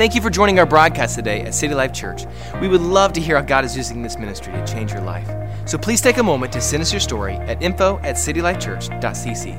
Thank 0.00 0.14
you 0.14 0.22
for 0.22 0.30
joining 0.30 0.58
our 0.58 0.64
broadcast 0.64 1.14
today 1.14 1.42
at 1.42 1.54
City 1.54 1.74
Life 1.74 1.92
Church. 1.92 2.24
We 2.58 2.68
would 2.68 2.80
love 2.80 3.12
to 3.12 3.20
hear 3.20 3.36
how 3.36 3.42
God 3.42 3.66
is 3.66 3.76
using 3.76 4.00
this 4.00 4.16
ministry 4.16 4.50
to 4.54 4.66
change 4.66 4.92
your 4.92 5.02
life. 5.02 5.28
So 5.68 5.76
please 5.76 6.00
take 6.00 6.16
a 6.16 6.22
moment 6.22 6.54
to 6.54 6.60
send 6.62 6.80
us 6.80 6.90
your 6.90 7.00
story 7.00 7.34
at 7.34 7.62
info 7.62 7.98
at 7.98 8.16
citylifechurch.cc. 8.16 9.52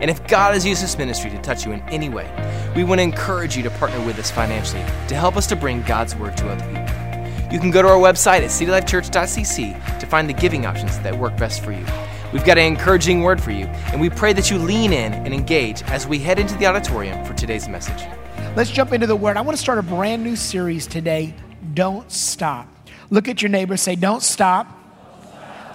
And 0.00 0.10
if 0.10 0.26
God 0.26 0.54
has 0.54 0.64
used 0.64 0.82
this 0.82 0.96
ministry 0.96 1.28
to 1.28 1.38
touch 1.42 1.66
you 1.66 1.72
in 1.72 1.82
any 1.90 2.08
way, 2.08 2.26
we 2.74 2.82
want 2.82 3.00
to 3.00 3.02
encourage 3.02 3.58
you 3.58 3.62
to 3.62 3.68
partner 3.72 4.02
with 4.06 4.18
us 4.18 4.30
financially 4.30 4.80
to 5.08 5.14
help 5.14 5.36
us 5.36 5.46
to 5.48 5.54
bring 5.54 5.82
God's 5.82 6.16
word 6.16 6.34
to 6.38 6.48
other 6.48 6.64
people. 6.64 7.52
You 7.52 7.60
can 7.60 7.70
go 7.70 7.82
to 7.82 7.88
our 7.88 7.98
website 7.98 8.40
at 8.40 8.48
citylifechurch.cc 8.48 9.98
to 9.98 10.06
find 10.06 10.30
the 10.30 10.32
giving 10.32 10.64
options 10.64 10.98
that 11.00 11.14
work 11.14 11.36
best 11.36 11.62
for 11.62 11.72
you. 11.72 11.84
We've 12.32 12.46
got 12.46 12.56
an 12.56 12.64
encouraging 12.64 13.20
word 13.20 13.38
for 13.38 13.50
you, 13.50 13.66
and 13.92 14.00
we 14.00 14.08
pray 14.08 14.32
that 14.32 14.50
you 14.50 14.56
lean 14.56 14.94
in 14.94 15.12
and 15.12 15.34
engage 15.34 15.82
as 15.82 16.06
we 16.06 16.20
head 16.20 16.38
into 16.38 16.56
the 16.56 16.64
auditorium 16.64 17.22
for 17.26 17.34
today's 17.34 17.68
message. 17.68 18.08
Let's 18.56 18.70
jump 18.70 18.92
into 18.92 19.08
the 19.08 19.16
word. 19.16 19.36
I 19.36 19.40
want 19.40 19.56
to 19.56 19.62
start 19.62 19.78
a 19.78 19.82
brand 19.82 20.22
new 20.22 20.36
series 20.36 20.86
today. 20.86 21.34
Don't 21.74 22.08
stop. 22.12 22.68
Look 23.10 23.26
at 23.26 23.42
your 23.42 23.48
neighbor, 23.48 23.76
say, 23.76 23.96
Don't 23.96 24.22
stop. 24.22 24.68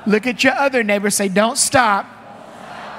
Look 0.07 0.25
at 0.25 0.45
your 0.45 0.53
other 0.53 0.81
neighbor, 0.81 1.09
say, 1.09 1.27
Don't 1.27 1.57
stop. 1.57 2.05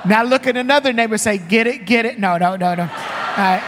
Now 0.05 0.23
look 0.23 0.47
at 0.47 0.59
another 0.59 0.93
neighbor, 0.93 1.17
say, 1.17 1.39
Get 1.39 1.67
it, 1.67 1.87
get 1.87 2.05
it. 2.05 2.19
No, 2.19 2.37
no, 2.37 2.57
no, 2.57 2.75
no. 2.75 2.83
All 2.83 2.89
right. 2.89 3.63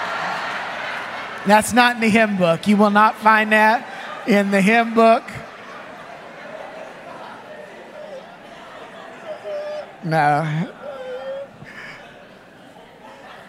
That's 1.47 1.73
not 1.73 1.95
in 1.95 2.03
the 2.03 2.11
hymn 2.11 2.37
book. 2.37 2.69
You 2.69 2.77
will 2.77 2.91
not 2.91 3.17
find 3.17 3.51
that 3.53 3.89
in 4.29 4.51
the 4.51 4.61
hymn 4.61 4.93
book. 4.93 5.25
No. 10.05 10.69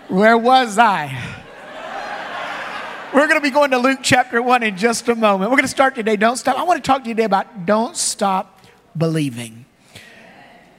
Where 0.08 0.38
was 0.38 0.78
I? 0.78 1.43
We're 3.14 3.28
going 3.28 3.40
to 3.40 3.42
be 3.42 3.52
going 3.52 3.70
to 3.70 3.78
Luke 3.78 4.00
chapter 4.02 4.42
1 4.42 4.64
in 4.64 4.76
just 4.76 5.08
a 5.08 5.14
moment. 5.14 5.52
We're 5.52 5.58
going 5.58 5.66
to 5.66 5.68
start 5.68 5.94
today. 5.94 6.16
Don't 6.16 6.36
stop. 6.36 6.58
I 6.58 6.64
want 6.64 6.84
to 6.84 6.88
talk 6.88 7.04
to 7.04 7.10
you 7.10 7.14
today 7.14 7.26
about 7.26 7.68
don't 7.68 7.96
stop 7.96 8.66
believing. 8.98 9.66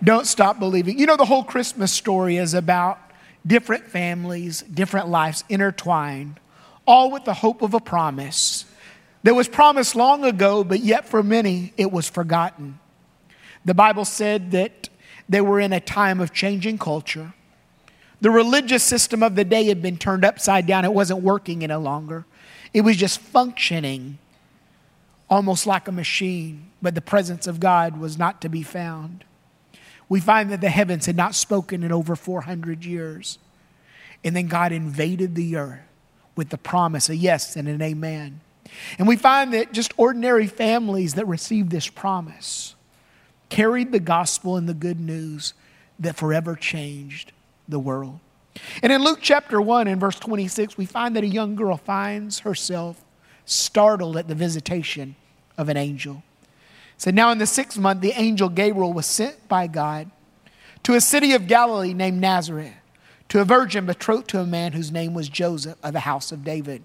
Don't 0.03 0.27
stop 0.27 0.59
believing. 0.59 0.99
You 0.99 1.07
know, 1.07 1.17
the 1.17 1.27
whole 1.27 1.45
Christmas 1.45 1.93
story 1.93 2.37
is 2.37 2.53
about 2.53 2.99
different 3.47 3.85
families, 3.85 4.63
different 4.63 5.09
lives 5.11 5.45
intertwined, 5.49 6.41
all 6.89 7.13
with 7.13 7.25
the 7.25 7.35
hope 7.35 7.63
of 7.63 7.73
a 7.73 7.79
promise 7.79 8.65
that 9.23 9.35
was 9.35 9.47
promised 9.47 9.95
long 9.95 10.25
ago, 10.25 10.65
but 10.65 10.81
yet 10.81 11.09
for 11.09 11.23
many 11.23 11.73
it 11.77 11.93
was 11.93 12.09
forgotten. 12.09 12.81
The 13.65 13.75
Bible 13.75 14.05
said 14.05 14.51
that 14.51 14.89
they 15.29 15.41
were 15.41 15.61
in 15.61 15.73
a 15.73 15.79
time 15.79 16.19
of 16.19 16.33
changing 16.33 16.79
culture 16.79 17.33
the 18.21 18.31
religious 18.31 18.83
system 18.83 19.23
of 19.23 19.35
the 19.35 19.45
day 19.45 19.67
had 19.67 19.83
been 19.83 19.99
turned 19.99 20.25
upside 20.25 20.67
down. 20.67 20.85
It 20.85 20.93
wasn't 20.93 21.23
working 21.23 21.63
any 21.63 21.75
longer. 21.75 22.25
It 22.73 22.83
was 22.83 22.97
just 22.97 23.21
functioning 23.21 24.19
almost 25.29 25.67
like 25.67 25.89
a 25.89 25.93
machine, 25.93 26.71
but 26.83 26.95
the 26.95 27.01
presence 27.01 27.47
of 27.47 27.61
God 27.61 27.99
was 27.99 28.19
not 28.19 28.41
to 28.43 28.49
be 28.49 28.63
found. 28.63 29.25
We 30.09 30.21
find 30.21 30.51
that 30.51 30.61
the 30.61 30.71
heavens 30.71 31.07
had 31.07 31.17
not 31.17 31.35
spoken 31.35 31.83
in 31.83 31.93
over 31.93 32.15
400 32.15 32.85
years. 32.85 33.39
And 34.23 34.35
then 34.35 34.47
God 34.47 34.73
invaded 34.73 35.35
the 35.35 35.57
earth 35.57 35.81
with 36.37 36.51
the 36.51 36.59
promise, 36.59 37.09
a 37.09 37.17
yes 37.17 37.57
and 37.57 37.69
an 37.69 37.83
amen. 37.83 38.41
And 38.99 39.07
we 39.07 39.17
find 39.17 39.53
that 39.55 39.73
just 39.73 39.93
ordinary 39.97 40.47
families 40.47 41.15
that 41.15 41.27
received 41.27 41.71
this 41.71 41.89
promise 41.89 42.75
carried 43.49 43.93
the 43.93 44.01
gospel 44.01 44.57
and 44.57 44.69
the 44.69 44.75
good 44.75 44.99
news 44.99 45.55
that 45.99 46.17
forever 46.17 46.57
changed 46.57 47.33
the 47.69 47.79
world. 47.79 48.21
And 48.83 48.93
in 48.93 49.03
Luke 49.03 49.19
chapter 49.21 49.61
1 49.61 49.89
and 49.89 50.01
verse 50.01 50.19
26, 50.19 50.77
we 50.79 50.87
find 50.87 51.17
that 51.17 51.25
a 51.25 51.29
young 51.29 51.57
girl 51.57 51.77
finds 51.77 52.41
herself 52.41 53.05
startled 53.45 54.17
at 54.17 54.29
the 54.29 54.35
visitation 54.35 55.17
of 55.59 55.69
an 55.69 55.77
angel. 55.77 56.23
So 56.97 57.11
now 57.11 57.31
in 57.31 57.39
the 57.39 57.47
sixth 57.47 57.79
month, 57.79 58.01
the 58.01 58.13
angel 58.13 58.49
Gabriel 58.49 58.93
was 58.93 59.07
sent 59.07 59.49
by 59.49 59.67
God 59.67 60.11
to 60.85 60.95
a 60.95 61.01
city 61.01 61.33
of 61.33 61.47
Galilee 61.47 61.95
named 61.95 62.21
Nazareth, 62.21 62.75
to 63.31 63.41
a 63.41 63.45
virgin 63.45 63.87
betrothed 63.87 64.29
to 64.29 64.41
a 64.41 64.47
man 64.47 64.73
whose 64.73 64.93
name 64.93 65.15
was 65.15 65.29
Joseph 65.29 65.77
of 65.83 65.93
the 65.93 66.01
house 66.01 66.31
of 66.31 66.45
David. 66.45 66.85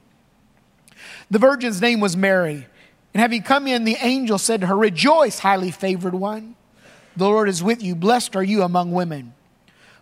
The 1.30 1.40
virgin's 1.40 1.82
name 1.82 2.00
was 2.00 2.18
Mary. 2.18 2.66
And 3.14 3.22
having 3.22 3.44
come 3.44 3.68
in, 3.68 3.86
the 3.86 3.98
angel 4.02 4.38
said 4.38 4.62
to 4.62 4.68
her, 4.68 4.78
Rejoice, 4.78 5.40
highly 5.40 5.72
favored 5.72 6.14
one. 6.14 6.56
The 7.16 7.26
Lord 7.26 7.50
is 7.50 7.64
with 7.64 7.84
you. 7.84 7.96
Blessed 7.96 8.36
are 8.36 8.44
you 8.44 8.62
among 8.64 8.92
women. 8.92 9.34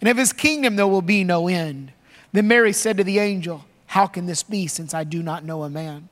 and 0.00 0.08
of 0.08 0.16
his 0.16 0.32
kingdom 0.32 0.76
there 0.76 0.86
will 0.86 1.02
be 1.02 1.24
no 1.24 1.48
end. 1.48 1.92
Then 2.32 2.48
Mary 2.48 2.72
said 2.72 2.96
to 2.98 3.04
the 3.04 3.18
angel, 3.18 3.64
How 3.86 4.06
can 4.06 4.26
this 4.26 4.42
be, 4.42 4.66
since 4.66 4.94
I 4.94 5.04
do 5.04 5.22
not 5.22 5.44
know 5.44 5.62
a 5.62 5.70
man? 5.70 6.08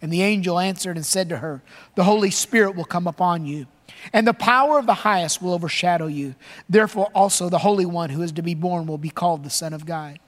And 0.00 0.12
the 0.12 0.22
angel 0.22 0.58
answered 0.58 0.96
and 0.96 1.06
said 1.06 1.28
to 1.30 1.38
her, 1.38 1.62
The 1.94 2.04
Holy 2.04 2.30
Spirit 2.30 2.76
will 2.76 2.84
come 2.84 3.06
upon 3.06 3.46
you, 3.46 3.66
and 4.12 4.26
the 4.26 4.34
power 4.34 4.78
of 4.78 4.86
the 4.86 4.94
highest 4.94 5.42
will 5.42 5.54
overshadow 5.54 6.06
you. 6.06 6.34
Therefore, 6.68 7.10
also 7.14 7.48
the 7.48 7.58
Holy 7.58 7.86
One 7.86 8.10
who 8.10 8.22
is 8.22 8.32
to 8.32 8.42
be 8.42 8.54
born 8.54 8.86
will 8.86 8.98
be 8.98 9.10
called 9.10 9.42
the 9.42 9.50
Son 9.50 9.72
of 9.72 9.86
God. 9.86 10.18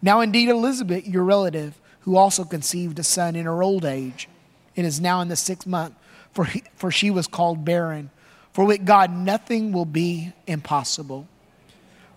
Now, 0.00 0.20
indeed, 0.20 0.48
Elizabeth, 0.48 1.06
your 1.06 1.24
relative, 1.24 1.78
who 2.00 2.16
also 2.16 2.44
conceived 2.44 2.98
a 2.98 3.04
son 3.04 3.36
in 3.36 3.44
her 3.44 3.62
old 3.62 3.84
age, 3.84 4.28
and 4.76 4.86
is 4.86 5.00
now 5.00 5.20
in 5.20 5.28
the 5.28 5.36
sixth 5.36 5.66
month, 5.66 5.94
for, 6.32 6.44
he, 6.44 6.62
for 6.76 6.90
she 6.90 7.10
was 7.10 7.26
called 7.26 7.64
barren. 7.64 8.10
For 8.52 8.64
with 8.64 8.84
God 8.84 9.10
nothing 9.12 9.72
will 9.72 9.84
be 9.84 10.32
impossible. 10.46 11.26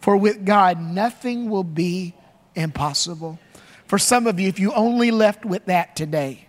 For 0.02 0.18
with 0.18 0.46
God, 0.46 0.82
nothing 0.82 1.50
will 1.50 1.64
be 1.64 2.14
impossible. 2.56 3.40
For 3.86 4.00
some 4.00 4.28
of 4.28 4.40
you, 4.40 4.48
if 4.48 4.60
you 4.60 4.74
only 4.74 5.12
left 5.12 5.46
with 5.46 5.66
that 5.66 5.96
today, 5.96 6.46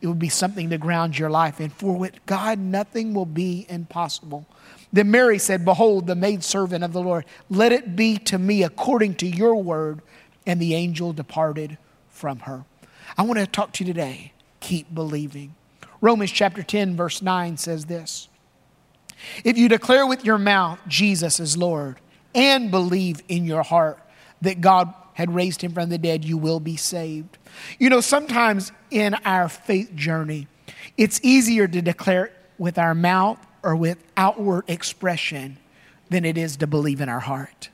it 0.00 0.06
would 0.06 0.18
be 0.18 0.28
something 0.28 0.70
to 0.70 0.78
ground 0.78 1.18
your 1.18 1.30
life 1.30 1.60
in. 1.60 1.70
For 1.70 1.96
with 1.96 2.24
God, 2.26 2.58
nothing 2.58 3.14
will 3.14 3.26
be 3.26 3.66
impossible. 3.68 4.46
Then 4.92 5.10
Mary 5.10 5.38
said, 5.38 5.64
Behold, 5.64 6.06
the 6.06 6.14
maidservant 6.14 6.84
of 6.84 6.92
the 6.92 7.02
Lord, 7.02 7.24
let 7.50 7.72
it 7.72 7.96
be 7.96 8.16
to 8.18 8.38
me 8.38 8.62
according 8.62 9.16
to 9.16 9.26
your 9.26 9.56
word. 9.56 10.00
And 10.46 10.60
the 10.60 10.74
angel 10.74 11.12
departed 11.12 11.76
from 12.08 12.40
her. 12.40 12.64
I 13.16 13.22
want 13.22 13.38
to 13.38 13.46
talk 13.46 13.72
to 13.74 13.84
you 13.84 13.92
today. 13.92 14.32
Keep 14.60 14.94
believing. 14.94 15.54
Romans 16.00 16.30
chapter 16.30 16.62
10, 16.62 16.96
verse 16.96 17.20
9 17.20 17.56
says 17.56 17.84
this 17.86 18.28
if 19.44 19.58
you 19.58 19.68
declare 19.68 20.06
with 20.06 20.24
your 20.24 20.38
mouth 20.38 20.78
Jesus 20.86 21.40
is 21.40 21.56
Lord 21.56 21.96
and 22.34 22.70
believe 22.70 23.22
in 23.28 23.44
your 23.44 23.62
heart 23.62 23.98
that 24.42 24.60
God 24.60 24.92
had 25.14 25.34
raised 25.34 25.62
him 25.62 25.72
from 25.72 25.88
the 25.88 25.98
dead, 25.98 26.24
you 26.24 26.38
will 26.38 26.60
be 26.60 26.76
saved. 26.76 27.38
You 27.78 27.90
know, 27.90 28.00
sometimes 28.00 28.70
in 28.90 29.14
our 29.24 29.48
faith 29.48 29.94
journey, 29.96 30.46
it's 30.96 31.18
easier 31.24 31.66
to 31.66 31.82
declare 31.82 32.32
with 32.56 32.78
our 32.78 32.94
mouth 32.94 33.44
or 33.64 33.74
with 33.74 33.98
outward 34.16 34.64
expression 34.68 35.58
than 36.08 36.24
it 36.24 36.38
is 36.38 36.56
to 36.58 36.66
believe 36.66 37.00
in 37.00 37.08
our 37.08 37.20
heart. 37.20 37.70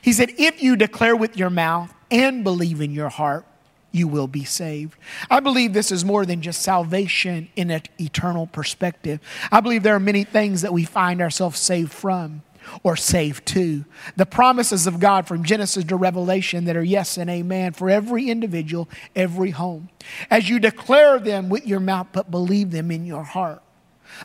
He 0.00 0.12
said, 0.12 0.30
if 0.38 0.62
you 0.62 0.76
declare 0.76 1.16
with 1.16 1.36
your 1.36 1.50
mouth 1.50 1.92
and 2.10 2.44
believe 2.44 2.80
in 2.80 2.92
your 2.92 3.08
heart, 3.08 3.44
you 3.92 4.08
will 4.08 4.26
be 4.26 4.44
saved. 4.44 4.96
I 5.30 5.40
believe 5.40 5.72
this 5.72 5.90
is 5.90 6.04
more 6.04 6.24
than 6.24 6.42
just 6.42 6.62
salvation 6.62 7.48
in 7.56 7.70
an 7.70 7.82
eternal 7.98 8.46
perspective. 8.46 9.20
I 9.50 9.60
believe 9.60 9.82
there 9.82 9.96
are 9.96 10.00
many 10.00 10.24
things 10.24 10.62
that 10.62 10.72
we 10.72 10.84
find 10.84 11.20
ourselves 11.20 11.58
saved 11.58 11.92
from 11.92 12.42
or 12.82 12.96
saved 12.96 13.46
to. 13.46 13.84
The 14.16 14.26
promises 14.26 14.86
of 14.86 15.00
God 15.00 15.26
from 15.26 15.44
Genesis 15.44 15.84
to 15.84 15.96
Revelation 15.96 16.66
that 16.66 16.76
are 16.76 16.84
yes 16.84 17.16
and 17.16 17.28
amen 17.28 17.72
for 17.72 17.90
every 17.90 18.30
individual, 18.30 18.88
every 19.16 19.50
home. 19.50 19.88
As 20.30 20.48
you 20.48 20.58
declare 20.58 21.18
them 21.18 21.48
with 21.48 21.66
your 21.66 21.80
mouth, 21.80 22.08
but 22.12 22.30
believe 22.30 22.70
them 22.70 22.90
in 22.90 23.04
your 23.04 23.24
heart. 23.24 23.62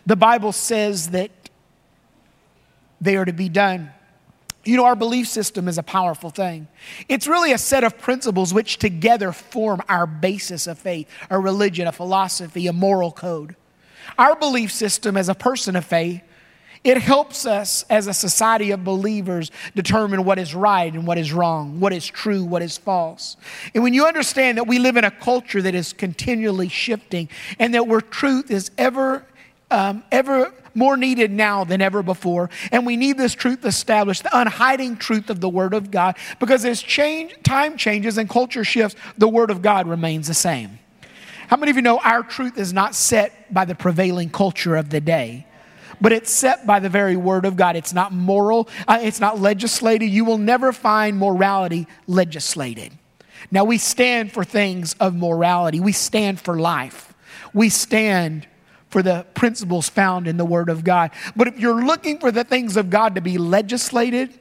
The 0.06 0.16
Bible 0.16 0.52
says 0.52 1.10
that 1.10 1.32
they 3.02 3.16
are 3.18 3.26
to 3.26 3.34
be 3.34 3.50
done 3.50 3.92
you 4.66 4.78
know, 4.78 4.86
our 4.86 4.96
belief 4.96 5.28
system 5.28 5.68
is 5.68 5.78
a 5.78 5.84
powerful 5.84 6.30
thing. 6.32 6.68
It's 7.08 7.28
really 7.28 7.54
a 7.54 7.58
set 7.58 7.84
of 7.84 7.98
principles 7.98 8.54
which 8.54 8.78
together 8.78 9.32
form 9.32 9.82
our 9.88 10.08
basis 10.08 10.68
of 10.68 10.80
faith, 10.80 11.08
a 11.30 11.40
religion, 11.40 11.88
a 11.88 11.92
philosophy, 11.92 12.68
a 12.68 12.74
moral 12.74 13.12
code. 13.12 13.56
Our 14.18 14.36
belief 14.36 14.72
system 14.72 15.18
as 15.18 15.30
a 15.30 15.36
person 15.36 15.76
of 15.76 15.86
faith 15.86 16.22
It 16.86 17.00
helps 17.00 17.48
us 17.48 17.84
as 17.90 18.06
a 18.06 18.14
society 18.14 18.70
of 18.70 18.84
believers 18.84 19.50
determine 19.74 20.24
what 20.24 20.38
is 20.38 20.54
right 20.54 20.94
and 20.94 21.08
what 21.08 21.18
is 21.18 21.34
wrong, 21.34 21.80
what 21.80 21.92
is 21.92 22.06
true, 22.06 22.44
what 22.44 22.62
is 22.62 22.78
false. 22.78 23.38
And 23.74 23.84
when 23.84 23.96
you 23.96 24.06
understand 24.06 24.60
that 24.60 24.68
we 24.68 24.78
live 24.78 24.96
in 24.96 25.04
a 25.04 25.10
culture 25.10 25.64
that 25.64 25.74
is 25.74 25.94
continually 25.94 26.70
shifting 26.70 27.28
and 27.58 27.74
that 27.74 27.88
where 27.88 28.02
truth 28.02 28.52
is 28.52 28.70
ever, 28.78 29.26
um, 29.72 30.04
ever 30.12 30.54
more 30.74 30.98
needed 30.98 31.32
now 31.32 31.64
than 31.64 31.82
ever 31.82 32.04
before, 32.04 32.50
and 32.72 32.86
we 32.86 32.98
need 32.98 33.18
this 33.18 33.34
truth 33.34 33.66
established, 33.66 34.24
the 34.24 34.38
unhiding 34.38 34.98
truth 34.98 35.30
of 35.30 35.40
the 35.40 35.50
Word 35.50 35.74
of 35.74 35.90
God, 35.90 36.18
because 36.40 36.66
as 36.66 36.82
change, 36.82 37.34
time 37.44 37.78
changes 37.78 38.18
and 38.18 38.30
culture 38.30 38.64
shifts, 38.64 39.00
the 39.18 39.28
Word 39.28 39.50
of 39.50 39.62
God 39.62 39.88
remains 39.88 40.28
the 40.28 40.34
same. 40.34 40.80
How 41.48 41.58
many 41.58 41.70
of 41.70 41.76
you 41.76 41.82
know 41.82 42.00
our 42.00 42.24
truth 42.24 42.58
is 42.58 42.74
not 42.74 42.96
set 42.96 43.54
by 43.54 43.66
the 43.66 43.76
prevailing 43.76 44.30
culture 44.30 44.76
of 44.76 44.90
the 44.90 45.02
day? 45.02 45.46
but 46.02 46.12
it's 46.12 46.30
set 46.30 46.66
by 46.66 46.80
the 46.80 46.90
very 46.90 47.16
word 47.16 47.46
of 47.46 47.56
God. 47.56 47.76
It's 47.76 47.94
not 47.94 48.12
moral, 48.12 48.68
uh, 48.88 49.00
it's 49.02 49.20
not 49.20 49.40
legislated. 49.40 50.08
You 50.08 50.26
will 50.26 50.38
never 50.38 50.72
find 50.74 51.18
morality 51.18 51.88
legislated. 52.08 52.92
Now, 53.52 53.64
we 53.64 53.78
stand 53.78 54.32
for 54.32 54.44
things 54.44 54.96
of 55.00 55.16
morality, 55.16 55.80
we 55.80 55.92
stand 55.92 56.40
for 56.40 56.60
life, 56.60 57.14
we 57.54 57.70
stand 57.70 58.48
for 58.96 59.04
the 59.04 59.26
principles 59.34 59.90
found 59.90 60.26
in 60.26 60.38
the 60.38 60.46
Word 60.46 60.70
of 60.70 60.86
God. 60.86 61.12
But 61.36 61.50
if 61.50 61.60
you're 61.60 61.84
looking 61.84 62.18
for 62.18 62.32
the 62.32 62.46
things 62.46 62.78
of 62.78 62.90
God 62.90 63.16
to 63.16 63.22
be 63.22 63.38
legislated, 63.38 64.34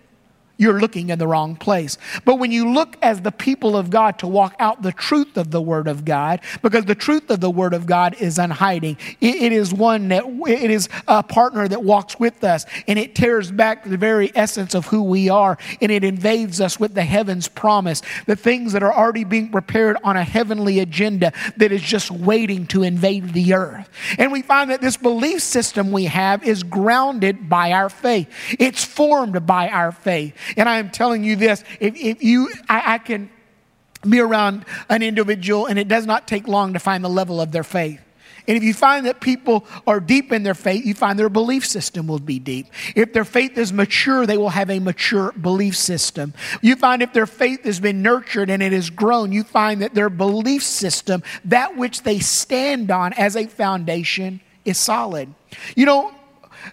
you're 0.57 0.81
looking 0.81 1.11
in 1.11 1.19
the 1.19 1.27
wrong 1.27 1.57
place. 1.57 1.99
But 2.25 2.37
when 2.37 2.53
you 2.53 2.73
look 2.73 2.97
as 3.03 3.21
the 3.21 3.33
people 3.33 3.77
of 3.77 3.91
God 3.91 4.19
to 4.21 4.27
walk 4.27 4.55
out 4.59 4.83
the 4.83 4.93
truth 4.93 5.37
of 5.37 5.51
the 5.51 5.61
Word 5.61 5.89
of 5.89 6.05
God, 6.05 6.41
because 6.63 6.85
the 6.85 6.95
truth 6.95 7.31
of 7.31 7.41
the 7.41 7.51
Word 7.51 7.75
of 7.75 7.87
God 7.87 8.17
is 8.21 8.39
unhiding, 8.39 8.97
it, 9.21 9.37
it 9.37 9.53
is 9.53 9.73
one 9.73 10.09
that 10.09 10.25
it 10.47 10.71
is 10.71 10.89
a 11.09 11.23
partner 11.23 11.67
that 11.67 11.83
walks 11.83 12.19
with 12.19 12.45
us, 12.45 12.67
and 12.87 12.99
it 12.99 13.15
tears 13.15 13.51
back 13.51 13.85
the 13.85 13.97
very 13.97 14.31
essence 14.35 14.75
of 14.75 14.87
who 14.87 15.03
we 15.03 15.29
are, 15.29 15.59
and 15.81 15.91
it 15.91 16.05
invades 16.05 16.61
us 16.61 16.79
with 16.79 16.95
the 16.95 17.03
heavens 17.03 17.49
promise, 17.49 18.03
the 18.27 18.37
things 18.37 18.73
that 18.73 18.83
are 18.83 18.95
already 18.95 19.25
being 19.25 19.51
prepared 19.51 19.97
on 20.05 20.17
a 20.17 20.25
heavenly 20.25 20.79
agenda 20.79 21.33
that 21.57 21.73
is 21.73 21.83
just 21.83 22.11
waiting 22.11 22.67
to 22.67 22.83
invade 22.83 23.33
the 23.33 23.55
earth. 23.55 23.89
And 24.19 24.31
we 24.31 24.43
find 24.43 24.71
that 24.71 24.81
this 24.81 24.97
belief 24.97 25.43
system 25.43 25.91
we 25.91 26.05
have 26.05 26.45
is 26.45 26.63
grounded 26.63 27.49
by 27.49 27.73
our 27.73 27.89
faith. 27.89 28.29
It's 28.59 28.85
formed 28.85 29.47
by 29.47 29.69
our 29.69 29.93
faith. 29.93 30.35
And 30.57 30.69
I 30.69 30.79
am 30.79 30.91
telling 30.91 31.25
you 31.25 31.37
this 31.37 31.65
if, 31.81 31.97
if 31.97 32.23
you, 32.23 32.51
I, 32.69 32.95
I 32.95 32.99
can 32.99 33.31
be 34.09 34.21
around 34.21 34.65
an 34.89 35.03
individual 35.03 35.67
and 35.67 35.79
it 35.79 35.89
does 35.89 36.07
not 36.07 36.29
take 36.29 36.47
long 36.47 36.75
to 36.75 36.79
find 36.79 37.05
the 37.05 37.09
level 37.09 37.41
of 37.41 37.53
their 37.53 37.65
faith. 37.65 38.01
And 38.47 38.59
if 38.59 38.63
you 38.63 38.75
find 38.75 39.07
that 39.07 39.21
people 39.21 39.65
are 39.87 40.01
deep 40.01 40.31
in 40.31 40.43
their 40.43 40.55
faith, 40.55 40.85
you 40.85 40.93
find 40.93 41.19
their 41.19 41.31
belief 41.31 41.65
system 41.65 42.07
will 42.07 42.19
be 42.19 42.39
deep. 42.39 42.67
If 42.95 43.15
their 43.15 43.25
faith 43.25 43.57
is 43.57 43.73
mature, 43.73 44.27
they 44.27 44.37
will 44.37 44.51
have 44.51 44.69
a 44.69 44.81
mature 44.81 45.33
belief 45.33 45.77
system. 45.77 46.35
You 46.61 46.77
find 46.77 47.01
if 47.03 47.15
their 47.15 47.27
faith 47.27 47.65
has 47.65 47.81
been 47.81 48.03
nurtured 48.03 48.51
and 48.51 48.63
it 48.63 48.73
has 48.73 48.91
grown, 48.91 49.33
you 49.33 49.45
find 49.45 49.81
that 49.81 49.95
their 49.95 50.11
belief 50.11 50.63
system, 50.63 51.23
that 51.47 51.77
which 51.77 52.03
they 52.03 52.19
stand 52.19 52.91
on 52.91 53.15
as 53.15 53.35
a 53.35 53.47
foundation, 53.47 54.41
is 54.67 54.77
solid. 54.79 55.33
You 55.75 55.87
know, 55.87 56.15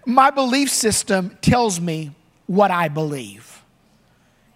my 0.05 0.29
belief 0.29 0.69
system 0.69 1.37
tells 1.41 1.79
me 1.79 2.11
what 2.47 2.71
I 2.71 2.89
believe. 2.89 3.50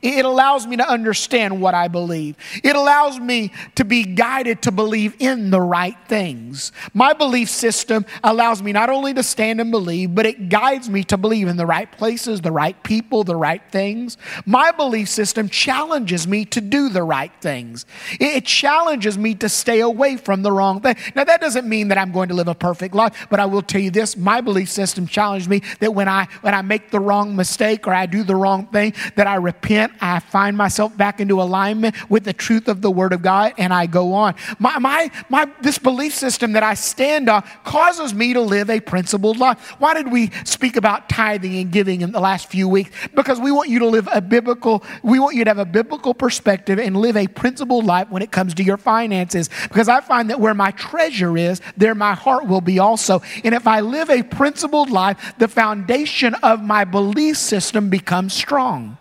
It 0.02 0.24
allows 0.24 0.68
me 0.68 0.78
to 0.78 0.88
understand 0.88 1.62
what 1.62 1.74
I 1.74 1.88
believe. 1.88 2.36
It 2.64 2.76
allows 2.76 3.20
me 3.20 3.52
to 3.74 3.84
be 3.84 4.04
guided 4.04 4.62
to 4.64 4.72
believe 4.72 5.16
in 5.20 5.50
the 5.50 5.62
right 5.62 5.98
things. 6.08 6.72
My 6.94 7.14
belief 7.14 7.50
system 7.50 8.06
allows 8.24 8.62
me 8.62 8.72
not 8.72 8.90
only 8.90 9.14
to 9.16 9.24
stand 9.24 9.60
and 9.60 9.72
believe, 9.72 10.14
but 10.14 10.26
it 10.28 10.50
guides 10.50 10.90
me 10.90 11.04
to 11.06 11.18
believe 11.18 11.48
in 11.48 11.58
the 11.58 11.66
right 11.66 11.92
places, 11.92 12.42
the 12.42 12.52
right 12.52 12.82
people, 12.84 13.24
the 13.24 13.36
right 13.36 13.64
things. 13.72 14.18
My 14.46 14.72
belief 14.72 15.10
system 15.10 15.50
challenges 15.50 16.28
me 16.28 16.46
to 16.46 16.62
do 16.62 16.90
the 16.90 17.04
right 17.04 17.32
things. 17.42 17.86
It 18.20 18.46
challenges 18.46 19.18
me 19.18 19.34
to 19.36 19.50
stay 19.50 19.80
away 19.80 20.18
from 20.18 20.44
the 20.44 20.52
wrong 20.52 20.82
thing. 20.82 20.98
Now, 21.16 21.24
that 21.24 21.42
doesn't 21.42 21.68
mean 21.68 21.88
that 21.88 21.98
I'm 21.98 22.12
going 22.12 22.30
to 22.30 22.36
live 22.36 22.48
a 22.48 22.56
perfect 22.56 22.94
life, 22.94 23.28
but 23.30 23.40
I 23.40 23.46
will 23.46 23.64
tell 23.64 23.82
you 23.82 23.92
this 23.92 24.16
my 24.16 24.42
belief 24.42 24.70
system 24.70 25.08
challenges 25.08 25.50
me 25.50 25.62
that 25.80 25.96
when 25.96 26.08
I, 26.08 26.28
when 26.42 26.54
I 26.54 26.62
make 26.62 26.92
the 26.92 27.00
wrong 27.00 27.36
mistake 27.36 27.88
or 27.88 27.94
I 27.94 28.06
do 28.06 28.24
the 28.24 28.36
wrong 28.36 28.68
thing, 28.68 28.94
that 29.16 29.26
I 29.26 29.36
repent 29.36 29.85
I 30.02 30.20
find 30.20 30.56
myself 30.58 30.96
back 30.96 31.20
into 31.20 31.42
alignment 31.42 31.96
with 32.10 32.24
the 32.24 32.34
truth 32.34 32.68
of 32.68 32.82
the 32.82 32.92
Word 32.92 33.14
of 33.14 33.22
God 33.22 33.54
and 33.58 33.74
I 33.74 33.86
go 33.86 34.14
on. 34.14 34.36
My, 34.60 34.80
my, 34.80 35.12
my, 35.30 35.50
this 35.62 35.78
belief 35.78 36.14
system 36.14 36.54
that 36.54 36.64
I 36.64 36.74
stand 36.74 37.30
on 37.30 37.44
causes 37.64 38.14
me 38.14 38.34
to 38.34 38.42
live 38.42 38.70
a 38.70 38.80
principled 38.80 39.38
life. 39.38 39.60
Why 39.80 39.94
did 39.94 40.12
we 40.12 40.32
speak 40.44 40.76
about 40.76 41.10
tithing 41.10 41.56
and 41.58 41.72
giving 41.72 42.02
in 42.02 42.12
the 42.12 42.20
last 42.20 42.48
few 42.48 42.68
weeks? 42.68 42.92
Because 43.14 43.40
we 43.40 43.52
want 43.52 43.70
you 43.70 43.80
to 43.80 43.88
live 43.88 44.08
a 44.12 44.22
biblical, 44.22 44.84
we 45.04 45.20
want 45.20 45.36
you 45.36 45.44
to 45.44 45.50
have 45.50 45.60
a 45.60 45.66
biblical 45.66 46.14
perspective 46.14 46.80
and 46.80 46.98
live 46.98 47.18
a 47.18 47.28
principled 47.28 47.86
life 47.86 48.10
when 48.10 48.22
it 48.22 48.32
comes 48.32 48.54
to 48.56 48.64
your 48.64 48.78
finances. 48.78 49.50
Because 49.64 49.88
I 49.88 50.02
find 50.02 50.30
that 50.30 50.40
where 50.40 50.54
my 50.54 50.72
treasure 50.72 51.38
is, 51.38 51.62
there 51.78 51.96
my 51.96 52.14
heart 52.14 52.48
will 52.48 52.62
be 52.62 52.80
also. 52.80 53.22
And 53.44 53.56
if 53.56 53.68
I 53.68 53.80
live 53.80 54.10
a 54.10 54.24
principled 54.24 54.90
life, 54.90 55.36
the 55.38 55.48
foundation 55.48 56.36
of 56.36 56.62
my 56.62 56.84
belief 56.84 57.38
system 57.38 57.90
becomes 57.90 58.34
strong. 58.34 58.98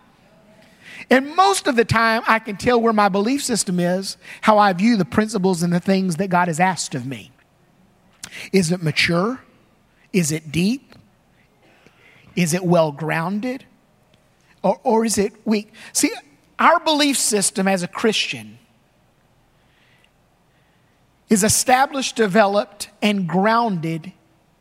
And 1.09 1.35
most 1.35 1.67
of 1.67 1.75
the 1.75 1.85
time, 1.85 2.23
I 2.27 2.39
can 2.39 2.57
tell 2.57 2.81
where 2.81 2.93
my 2.93 3.09
belief 3.09 3.43
system 3.43 3.79
is, 3.79 4.17
how 4.41 4.57
I 4.57 4.73
view 4.73 4.97
the 4.97 5.05
principles 5.05 5.61
and 5.61 5.71
the 5.71 5.79
things 5.79 6.15
that 6.15 6.29
God 6.29 6.47
has 6.47 6.59
asked 6.59 6.95
of 6.95 7.05
me. 7.05 7.31
Is 8.51 8.71
it 8.71 8.81
mature? 8.81 9.41
Is 10.11 10.31
it 10.31 10.51
deep? 10.51 10.95
Is 12.35 12.53
it 12.53 12.63
well 12.63 12.91
grounded? 12.91 13.65
Or, 14.63 14.79
or 14.83 15.05
is 15.05 15.17
it 15.17 15.33
weak? 15.45 15.71
See, 15.93 16.11
our 16.57 16.79
belief 16.79 17.17
system 17.17 17.67
as 17.67 17.83
a 17.83 17.87
Christian 17.87 18.57
is 21.29 21.43
established, 21.43 22.15
developed, 22.15 22.89
and 23.01 23.27
grounded 23.27 24.11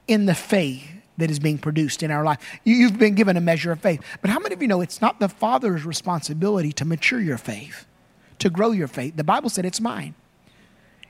in 0.07 0.27
the 0.27 0.35
faith 0.35 0.91
that 1.17 1.31
is 1.31 1.39
being 1.39 1.59
produced 1.59 2.03
in 2.03 2.11
our 2.11 2.25
life. 2.25 2.39
You've 2.65 2.99
been 2.99 3.15
given 3.15 3.37
a 3.37 3.41
measure 3.41 3.73
of 3.73 3.81
faith. 3.81 4.03
But 4.21 4.31
how 4.31 4.39
many 4.39 4.55
of 4.55 4.63
you 4.63 4.69
know 4.69 4.81
it's 4.81 5.01
not 5.01 5.21
the 5.21 5.29
Father's 5.29 5.85
responsibility 5.85 6.73
to 6.73 6.85
mature 6.85 7.21
your 7.21 7.39
faith, 7.39 7.87
to 8.41 8.51
grow 8.51 8.73
your 8.73 8.89
faith? 8.89 9.17
The 9.17 9.25
Bible 9.25 9.51
said 9.51 9.65
it's 9.65 9.81
mine. 9.81 10.15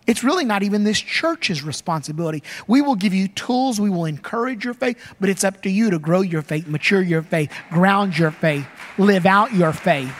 It's 0.06 0.22
really 0.22 0.44
not 0.44 0.62
even 0.62 0.84
this 0.84 1.00
church's 1.00 1.62
responsibility. 1.62 2.42
We 2.66 2.82
will 2.82 2.94
give 2.94 3.14
you 3.14 3.28
tools, 3.28 3.80
we 3.80 3.88
will 3.88 4.04
encourage 4.04 4.64
your 4.64 4.74
faith, 4.74 5.14
but 5.18 5.30
it's 5.30 5.44
up 5.44 5.62
to 5.62 5.70
you 5.70 5.90
to 5.90 5.98
grow 5.98 6.20
your 6.20 6.42
faith, 6.42 6.66
mature 6.66 7.00
your 7.00 7.22
faith, 7.22 7.50
ground 7.70 8.18
your 8.18 8.30
faith, 8.30 8.66
live 8.98 9.24
out 9.24 9.54
your 9.54 9.72
faith. 9.72 10.14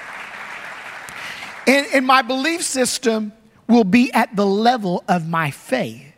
And, 1.67 1.87
and 1.93 2.07
my 2.07 2.23
belief 2.23 2.63
system 2.63 3.33
will 3.69 3.85
be 3.85 4.11
at 4.13 4.35
the 4.35 4.47
level 4.47 5.05
of 5.07 5.29
my 5.29 5.51
faith. 5.51 6.13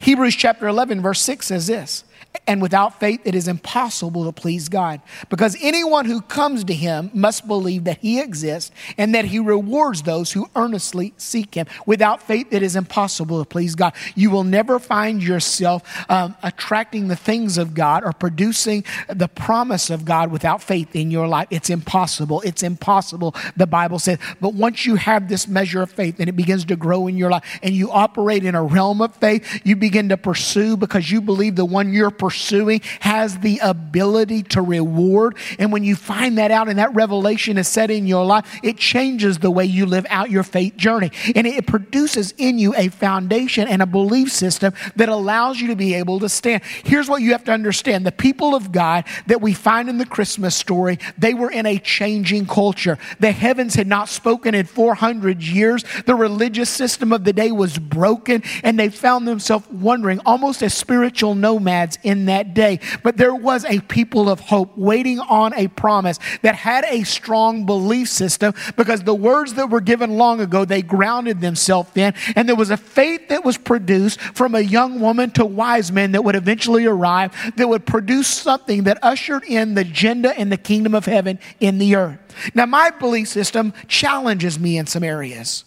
Hebrews 0.00 0.36
chapter 0.36 0.66
11, 0.66 1.00
verse 1.00 1.20
6 1.22 1.46
says 1.46 1.66
this 1.68 2.04
and 2.46 2.62
without 2.62 2.98
faith, 3.00 3.20
it 3.24 3.34
is 3.34 3.48
impossible 3.48 4.24
to 4.24 4.32
please 4.32 4.68
God. 4.68 5.00
Because 5.28 5.56
anyone 5.60 6.06
who 6.06 6.20
comes 6.20 6.64
to 6.64 6.74
him 6.74 7.10
must 7.12 7.46
believe 7.46 7.84
that 7.84 7.98
he 7.98 8.20
exists 8.20 8.70
and 8.96 9.14
that 9.14 9.26
he 9.26 9.38
rewards 9.38 10.02
those 10.02 10.32
who 10.32 10.48
earnestly 10.56 11.14
seek 11.16 11.54
him. 11.54 11.66
Without 11.86 12.22
faith, 12.22 12.46
it 12.50 12.62
is 12.62 12.76
impossible 12.76 13.42
to 13.42 13.48
please 13.48 13.74
God. 13.74 13.94
You 14.14 14.30
will 14.30 14.44
never 14.44 14.78
find 14.78 15.22
yourself 15.22 15.82
um, 16.10 16.36
attracting 16.42 17.08
the 17.08 17.16
things 17.16 17.58
of 17.58 17.74
God 17.74 18.04
or 18.04 18.12
producing 18.12 18.84
the 19.08 19.28
promise 19.28 19.90
of 19.90 20.04
God 20.04 20.30
without 20.30 20.62
faith 20.62 20.94
in 20.94 21.10
your 21.10 21.28
life. 21.28 21.48
It's 21.50 21.70
impossible. 21.70 22.40
It's 22.42 22.62
impossible, 22.62 23.34
the 23.56 23.66
Bible 23.66 23.98
says. 23.98 24.18
But 24.40 24.54
once 24.54 24.86
you 24.86 24.96
have 24.96 25.28
this 25.28 25.48
measure 25.48 25.82
of 25.82 25.90
faith 25.90 26.18
and 26.18 26.28
it 26.28 26.36
begins 26.36 26.64
to 26.66 26.76
grow 26.76 27.06
in 27.06 27.16
your 27.16 27.30
life 27.30 27.58
and 27.62 27.74
you 27.74 27.90
operate 27.90 28.44
in 28.44 28.54
a 28.54 28.62
realm 28.62 29.02
of 29.02 29.14
faith, 29.16 29.60
you 29.64 29.76
begin 29.76 30.08
to 30.08 30.16
pursue 30.16 30.76
because 30.76 31.10
you 31.10 31.20
believe 31.20 31.56
the 31.56 31.64
one 31.64 31.92
you're 31.92 32.10
pursuing 32.28 32.82
has 33.00 33.38
the 33.38 33.58
ability 33.62 34.42
to 34.42 34.60
reward. 34.60 35.34
And 35.58 35.72
when 35.72 35.82
you 35.82 35.96
find 35.96 36.36
that 36.36 36.50
out 36.50 36.68
and 36.68 36.78
that 36.78 36.94
revelation 36.94 37.56
is 37.56 37.66
set 37.68 37.90
in 37.90 38.06
your 38.06 38.26
life, 38.26 38.46
it 38.62 38.76
changes 38.76 39.38
the 39.38 39.50
way 39.50 39.64
you 39.64 39.86
live 39.86 40.06
out 40.10 40.30
your 40.30 40.42
faith 40.42 40.76
journey. 40.76 41.10
And 41.34 41.46
it 41.46 41.66
produces 41.66 42.34
in 42.36 42.58
you 42.58 42.74
a 42.76 42.88
foundation 42.88 43.66
and 43.66 43.80
a 43.80 43.86
belief 43.86 44.30
system 44.30 44.74
that 44.96 45.08
allows 45.08 45.58
you 45.58 45.68
to 45.68 45.76
be 45.76 45.94
able 45.94 46.20
to 46.20 46.28
stand. 46.28 46.62
Here's 46.84 47.08
what 47.08 47.22
you 47.22 47.32
have 47.32 47.44
to 47.44 47.52
understand 47.52 48.04
the 48.04 48.12
people 48.12 48.54
of 48.54 48.72
God 48.72 49.04
that 49.26 49.40
we 49.40 49.54
find 49.54 49.88
in 49.88 49.96
the 49.96 50.04
Christmas 50.04 50.54
story, 50.54 50.98
they 51.16 51.32
were 51.32 51.50
in 51.50 51.64
a 51.64 51.78
changing 51.78 52.46
culture. 52.46 52.98
The 53.20 53.32
heavens 53.32 53.74
had 53.74 53.86
not 53.86 54.10
spoken 54.10 54.54
in 54.54 54.66
400 54.66 55.42
years. 55.42 55.82
The 56.04 56.14
religious 56.14 56.68
system 56.68 57.10
of 57.10 57.24
the 57.24 57.32
day 57.32 57.52
was 57.52 57.78
broken, 57.78 58.42
and 58.62 58.78
they 58.78 58.90
found 58.90 59.26
themselves 59.26 59.66
wondering, 59.70 60.20
almost 60.26 60.62
as 60.62 60.74
spiritual 60.74 61.34
nomads 61.34 61.98
in 62.08 62.24
that 62.24 62.54
day. 62.54 62.80
But 63.02 63.18
there 63.18 63.34
was 63.34 63.64
a 63.66 63.80
people 63.80 64.30
of 64.30 64.40
hope 64.40 64.76
waiting 64.76 65.20
on 65.20 65.52
a 65.54 65.68
promise 65.68 66.18
that 66.42 66.54
had 66.54 66.84
a 66.84 67.04
strong 67.04 67.66
belief 67.66 68.08
system 68.08 68.54
because 68.76 69.02
the 69.02 69.14
words 69.14 69.54
that 69.54 69.68
were 69.68 69.82
given 69.82 70.16
long 70.16 70.40
ago, 70.40 70.64
they 70.64 70.80
grounded 70.80 71.40
themselves 71.40 71.90
in. 71.94 72.14
And 72.34 72.48
there 72.48 72.56
was 72.56 72.70
a 72.70 72.76
faith 72.76 73.28
that 73.28 73.44
was 73.44 73.58
produced 73.58 74.20
from 74.20 74.54
a 74.54 74.60
young 74.60 75.00
woman 75.00 75.30
to 75.32 75.44
wise 75.44 75.92
men 75.92 76.12
that 76.12 76.24
would 76.24 76.36
eventually 76.36 76.86
arrive, 76.86 77.32
that 77.56 77.68
would 77.68 77.84
produce 77.84 78.28
something 78.28 78.84
that 78.84 78.98
ushered 79.02 79.44
in 79.44 79.74
the 79.74 79.88
agenda 79.88 80.38
and 80.38 80.52
the 80.52 80.56
kingdom 80.56 80.94
of 80.94 81.06
heaven 81.06 81.38
in 81.60 81.78
the 81.78 81.96
earth. 81.96 82.18
Now, 82.54 82.66
my 82.66 82.90
belief 82.90 83.28
system 83.28 83.72
challenges 83.88 84.58
me 84.58 84.78
in 84.78 84.86
some 84.86 85.02
areas. 85.02 85.64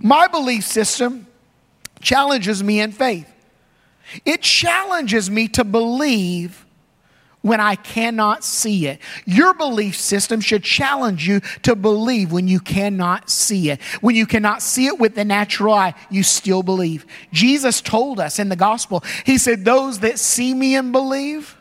My 0.00 0.26
belief 0.28 0.64
system 0.64 1.26
challenges 2.00 2.62
me 2.62 2.80
in 2.80 2.92
faith. 2.92 3.28
It 4.24 4.42
challenges 4.42 5.30
me 5.30 5.48
to 5.48 5.64
believe 5.64 6.64
when 7.42 7.60
I 7.60 7.74
cannot 7.74 8.44
see 8.44 8.86
it. 8.86 9.00
Your 9.26 9.52
belief 9.52 9.96
system 9.96 10.40
should 10.40 10.62
challenge 10.62 11.26
you 11.26 11.40
to 11.62 11.74
believe 11.74 12.32
when 12.32 12.48
you 12.48 12.60
cannot 12.60 13.28
see 13.28 13.70
it. 13.70 13.82
When 14.00 14.14
you 14.14 14.26
cannot 14.26 14.62
see 14.62 14.86
it 14.86 14.98
with 14.98 15.14
the 15.14 15.24
natural 15.24 15.74
eye, 15.74 15.94
you 16.08 16.22
still 16.22 16.62
believe. 16.62 17.04
Jesus 17.32 17.80
told 17.80 18.20
us 18.20 18.38
in 18.38 18.48
the 18.48 18.56
gospel, 18.56 19.04
He 19.26 19.38
said, 19.38 19.64
Those 19.64 19.98
that 20.00 20.18
see 20.18 20.54
me 20.54 20.76
and 20.76 20.92
believe, 20.92 21.56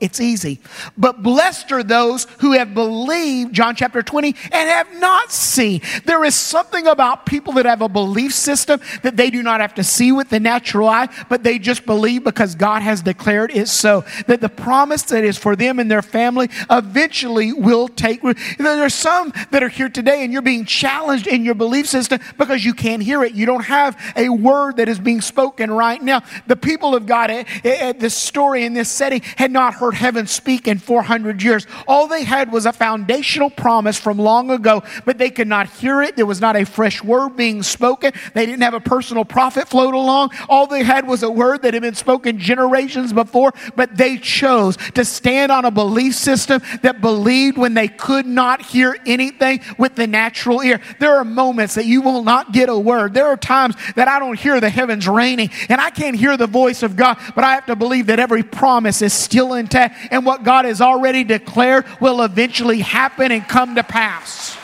it's 0.00 0.20
easy. 0.20 0.60
But 0.98 1.22
blessed 1.22 1.70
are 1.72 1.82
those 1.82 2.26
who 2.40 2.52
have 2.52 2.74
believed, 2.74 3.54
John 3.54 3.76
chapter 3.76 4.02
20, 4.02 4.34
and 4.52 4.68
have 4.68 4.92
not 4.98 5.30
seen. 5.30 5.80
There 6.04 6.24
is 6.24 6.34
something 6.34 6.86
about 6.86 7.26
people 7.26 7.54
that 7.54 7.64
have 7.64 7.80
a 7.80 7.88
belief 7.88 8.34
system 8.34 8.80
that 9.02 9.16
they 9.16 9.30
do 9.30 9.42
not 9.42 9.60
have 9.60 9.74
to 9.76 9.84
see 9.84 10.10
with 10.10 10.30
the 10.30 10.40
natural 10.40 10.88
eye, 10.88 11.08
but 11.28 11.44
they 11.44 11.58
just 11.58 11.86
believe 11.86 12.24
because 12.24 12.54
God 12.54 12.82
has 12.82 13.02
declared 13.02 13.52
it 13.52 13.68
so. 13.68 14.04
That 14.26 14.40
the 14.40 14.48
promise 14.48 15.02
that 15.04 15.24
is 15.24 15.38
for 15.38 15.54
them 15.54 15.78
and 15.78 15.90
their 15.90 16.02
family 16.02 16.50
eventually 16.70 17.52
will 17.52 17.86
take 17.86 18.22
root. 18.22 18.36
There 18.58 18.84
are 18.84 18.90
some 18.90 19.32
that 19.52 19.62
are 19.62 19.68
here 19.68 19.88
today 19.88 20.24
and 20.24 20.32
you're 20.32 20.42
being 20.42 20.64
challenged 20.64 21.28
in 21.28 21.44
your 21.44 21.54
belief 21.54 21.86
system 21.86 22.20
because 22.36 22.64
you 22.64 22.74
can't 22.74 23.02
hear 23.02 23.22
it. 23.22 23.32
You 23.34 23.46
don't 23.46 23.64
have 23.64 23.96
a 24.16 24.28
word 24.28 24.76
that 24.78 24.88
is 24.88 24.98
being 24.98 25.20
spoken 25.20 25.70
right 25.70 26.02
now. 26.02 26.22
The 26.48 26.56
people 26.56 26.96
of 26.96 27.06
God 27.06 27.30
at, 27.30 28.00
this 28.00 28.14
story 28.14 28.64
in 28.64 28.74
this 28.74 28.88
setting 28.88 29.22
had 29.36 29.52
not 29.52 29.74
heard 29.74 29.83
heard 29.84 29.94
heaven 29.94 30.26
speak 30.26 30.66
in 30.66 30.78
400 30.78 31.42
years. 31.42 31.66
All 31.86 32.06
they 32.06 32.24
had 32.24 32.50
was 32.50 32.64
a 32.64 32.72
foundational 32.72 33.50
promise 33.50 33.98
from 33.98 34.18
long 34.18 34.50
ago, 34.50 34.82
but 35.04 35.18
they 35.18 35.30
could 35.30 35.46
not 35.46 35.68
hear 35.68 36.02
it. 36.02 36.16
There 36.16 36.24
was 36.24 36.40
not 36.40 36.56
a 36.56 36.64
fresh 36.64 37.04
word 37.04 37.36
being 37.36 37.62
spoken. 37.62 38.12
They 38.32 38.46
didn't 38.46 38.62
have 38.62 38.72
a 38.72 38.80
personal 38.80 39.26
prophet 39.26 39.68
float 39.68 39.92
along. 39.92 40.30
All 40.48 40.66
they 40.66 40.82
had 40.82 41.06
was 41.06 41.22
a 41.22 41.30
word 41.30 41.62
that 41.62 41.74
had 41.74 41.82
been 41.82 41.94
spoken 41.94 42.38
generations 42.38 43.12
before, 43.12 43.52
but 43.76 43.96
they 43.96 44.16
chose 44.16 44.78
to 44.94 45.04
stand 45.04 45.52
on 45.52 45.66
a 45.66 45.70
belief 45.70 46.14
system 46.14 46.62
that 46.82 47.02
believed 47.02 47.58
when 47.58 47.74
they 47.74 47.88
could 47.88 48.24
not 48.24 48.62
hear 48.62 48.96
anything 49.06 49.60
with 49.78 49.96
the 49.96 50.06
natural 50.06 50.62
ear. 50.62 50.80
There 50.98 51.16
are 51.16 51.24
moments 51.24 51.74
that 51.74 51.84
you 51.84 52.00
will 52.00 52.22
not 52.22 52.52
get 52.52 52.70
a 52.70 52.78
word. 52.78 53.12
There 53.12 53.26
are 53.26 53.36
times 53.36 53.74
that 53.96 54.08
I 54.08 54.18
don't 54.18 54.38
hear 54.38 54.60
the 54.60 54.70
heavens 54.70 55.06
raining 55.06 55.50
and 55.68 55.78
I 55.78 55.90
can't 55.90 56.16
hear 56.16 56.38
the 56.38 56.46
voice 56.46 56.82
of 56.82 56.96
God, 56.96 57.18
but 57.34 57.44
I 57.44 57.54
have 57.54 57.66
to 57.66 57.76
believe 57.76 58.06
that 58.06 58.18
every 58.18 58.42
promise 58.42 59.02
is 59.02 59.12
still 59.12 59.52
intact 59.52 59.73
and 59.74 60.24
what 60.24 60.44
God 60.44 60.64
has 60.64 60.80
already 60.80 61.24
declared 61.24 61.84
will 62.00 62.22
eventually 62.22 62.80
happen 62.80 63.32
and 63.32 63.46
come 63.46 63.74
to 63.74 63.82
pass. 63.82 64.56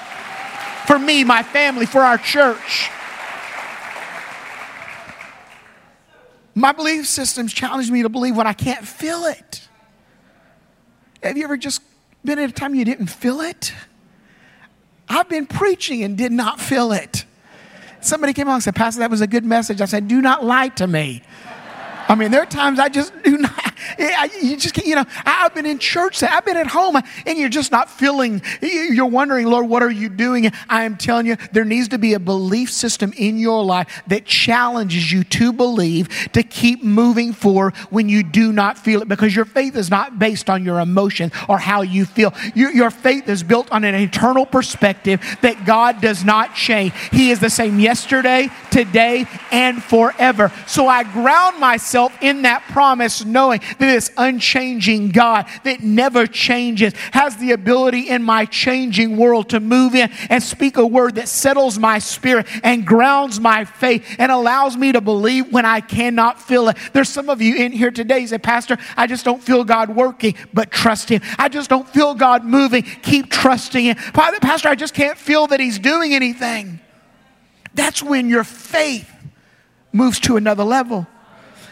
For 0.87 0.99
me, 0.99 1.25
my 1.25 1.43
family, 1.43 1.87
for 1.87 2.01
our 2.01 2.19
church. 2.19 2.91
My 6.55 6.73
belief 6.73 7.07
systems 7.07 7.53
challenge 7.53 7.91
me 7.91 8.03
to 8.03 8.09
believe 8.09 8.37
when 8.37 8.47
I 8.47 8.53
can't 8.53 8.87
feel 8.87 9.25
it. 9.25 9.69
Have 11.23 11.37
you 11.37 11.45
ever 11.45 11.57
just 11.57 11.83
been 12.25 12.39
at 12.39 12.51
a 12.51 12.53
time 12.53 12.75
you 12.75 12.85
didn't 12.85 13.07
feel 13.07 13.41
it? 13.41 13.73
I've 15.09 15.29
been 15.29 15.47
preaching 15.47 16.03
and 16.03 16.17
did 16.17 16.33
not 16.33 16.61
feel 16.61 16.93
it. 16.93 17.25
Somebody 18.01 18.33
came 18.33 18.47
along 18.47 18.57
and 18.57 18.63
said, 18.65 18.77
Pastor, 18.77 19.01
that 19.01 19.11
was 19.11 19.21
a 19.21 19.27
good 19.27 19.45
message. 19.45 19.81
I 19.81 19.85
said, 19.85 20.09
Do 20.09 20.23
not 20.23 20.45
lie 20.45 20.69
to 20.69 20.87
me. 20.87 21.23
I 22.09 22.15
mean, 22.15 22.31
there 22.31 22.43
are 22.43 22.47
times 22.47 22.79
I 22.79 22.89
just 22.89 23.13
do 23.23 23.39
not, 23.39 23.70
you 23.99 24.57
just 24.57 24.75
can't, 24.75 24.87
you 24.87 24.95
know, 24.95 25.05
I've 25.25 25.55
been 25.55 25.67
in 25.67 25.79
church, 25.79 26.23
I've 26.23 26.45
been 26.45 26.57
at 26.57 26.67
home, 26.67 26.97
and 27.27 27.39
you're 27.39 27.49
just 27.49 27.73
not 27.73 27.91
feeling, 27.91 28.43
you're 28.63 29.07
wondering, 29.07 29.47
Lord, 29.47 29.69
what 29.69 29.83
are 29.83 29.91
you 29.91 30.09
doing? 30.09 30.51
I 30.69 30.85
am 30.85 30.97
telling 30.97 31.27
you, 31.27 31.37
there 31.53 31.65
needs 31.65 31.89
to 31.89 31.99
be 31.99 32.15
a 32.15 32.21
belief 32.21 32.71
system 32.71 33.13
in 33.17 33.39
your 33.39 33.65
life 33.65 34.03
that 34.07 34.25
challenges 34.25 35.11
you 35.13 35.25
to 35.25 35.53
believe, 35.53 36.09
to 36.33 36.43
keep 36.43 36.83
moving 36.83 37.33
forward 37.33 37.75
when 37.91 38.09
you 38.09 38.23
do 38.23 38.53
not 38.53 38.79
feel 38.79 39.03
it, 39.03 39.09
because 39.09 39.35
your 39.35 39.45
faith 39.45 39.77
is 39.77 39.91
not 39.91 40.19
based 40.19 40.51
on 40.51 40.65
your 40.65 40.81
emotion 40.81 41.33
or 41.49 41.59
how 41.59 41.83
you 41.83 42.05
feel. 42.05 42.35
Your, 42.55 42.71
your 42.73 42.91
faith 42.91 43.29
is 43.29 43.43
built 43.43 43.71
on 43.71 43.85
an 43.85 43.95
eternal 43.95 44.47
perspective 44.47 45.21
that 45.43 45.65
God 45.65 46.01
does 46.01 46.25
not 46.25 46.55
change. 46.55 46.93
He 47.11 47.31
is 47.31 47.41
the 47.41 47.51
same 47.51 47.79
yesterday, 47.79 48.49
today, 48.71 49.27
and 49.51 49.83
forever. 49.83 50.53
So 50.67 50.87
I 50.87 51.03
ground 51.05 51.59
myself 51.59 52.17
in 52.21 52.43
that 52.43 52.63
promise, 52.69 53.25
knowing 53.25 53.61
that 53.61 53.79
this 53.79 54.11
unchanging 54.17 55.11
God 55.11 55.47
that 55.65 55.83
never 55.83 56.27
changes 56.27 56.95
has 57.13 57.37
the 57.37 57.53
ability 57.53 58.09
in 58.09 58.23
my 58.23 58.45
changing 58.47 59.17
world 59.17 59.51
to 59.51 59.61
move 59.61 59.95
in 59.95 60.11
and 60.29 60.43
speak 60.43 60.77
a 60.77 60.87
word 60.87 61.17
that 61.17 61.29
settles 61.29 61.79
my 61.79 61.99
spirit 61.99 62.47
and 62.63 62.87
grounds 62.87 63.41
my 63.41 63.65
faith 63.65 64.17
and 64.19 64.31
allows 64.33 64.77
me 64.77 64.93
to 64.93 65.01
believe 65.01 65.53
when 65.53 65.65
I 65.65 65.81
cannot 65.81 66.41
feel 66.41 66.69
it. 66.69 66.77
There's 66.93 67.09
some 67.09 67.29
of 67.29 67.43
you 67.43 67.57
in 67.57 67.73
here 67.73 67.91
today 67.91 68.25
say, 68.27 68.39
Pastor, 68.39 68.79
I 68.97 69.07
just 69.07 69.25
don't 69.25 69.43
feel 69.43 69.65
God 69.65 69.95
working, 69.95 70.35
but 70.53 70.71
trust 70.71 71.09
Him. 71.09 71.23
I 71.39 71.49
just 71.49 71.71
don't 71.71 71.89
feel 71.89 72.15
God 72.15 72.45
moving, 72.45 72.83
keep 72.83 73.31
trusting 73.31 73.85
Him. 73.85 73.97
Pastor, 73.97 74.69
I 74.69 74.75
just 74.75 74.95
can't 74.95 75.19
feel 75.19 75.47
that 75.49 75.61
He's 75.61 75.79
doing 75.79 76.15
anything. 76.15 76.81
That's 77.75 78.03
when 78.03 78.29
your 78.29 78.45
faith 78.45 79.11
moves 79.93 80.21
to 80.21 80.37
another 80.37 80.65
level. 80.65 81.07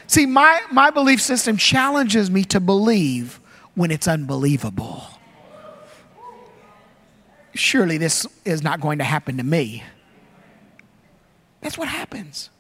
See, 0.07 0.27
my, 0.27 0.61
my 0.71 0.91
belief 0.91 1.21
system 1.21 1.57
challenges 1.57 2.31
me 2.31 2.45
to 2.45 2.61
believe 2.61 3.41
when 3.75 3.91
it's 3.91 4.09
unbelievable. 4.09 5.03
Surely 7.55 7.99
this 7.99 8.27
is 8.45 8.63
not 8.63 8.81
going 8.81 8.99
to 8.99 9.05
happen 9.05 9.37
to 9.37 9.45
me. 9.45 9.83
That's 11.61 11.77
what 11.77 11.89
happens. 11.89 12.51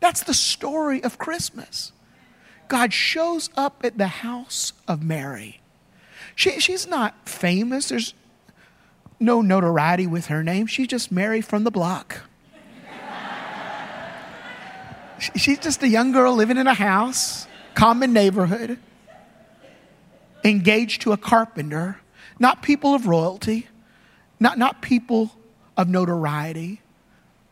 That's 0.00 0.24
the 0.24 0.34
story 0.34 1.02
of 1.02 1.18
Christmas. 1.18 1.92
God 2.68 2.92
shows 2.92 3.50
up 3.56 3.84
at 3.84 3.96
the 3.96 4.08
house 4.08 4.72
of 4.88 5.02
Mary. 5.02 5.60
She, 6.34 6.58
she's 6.60 6.86
not 6.86 7.28
famous, 7.28 7.88
there's 7.88 8.14
no 9.20 9.40
notoriety 9.40 10.06
with 10.06 10.26
her 10.26 10.42
name. 10.42 10.66
She's 10.66 10.88
just 10.88 11.12
Mary 11.12 11.40
from 11.40 11.64
the 11.64 11.70
block. 11.70 12.22
She's 15.36 15.58
just 15.58 15.82
a 15.82 15.88
young 15.88 16.12
girl 16.12 16.34
living 16.34 16.56
in 16.58 16.66
a 16.66 16.74
house, 16.74 17.46
common 17.74 18.12
neighborhood, 18.12 18.78
engaged 20.44 21.02
to 21.02 21.12
a 21.12 21.16
carpenter, 21.16 22.00
not 22.38 22.62
people 22.62 22.94
of 22.94 23.06
royalty, 23.06 23.68
not, 24.38 24.58
not 24.58 24.82
people 24.82 25.32
of 25.76 25.88
notoriety, 25.88 26.80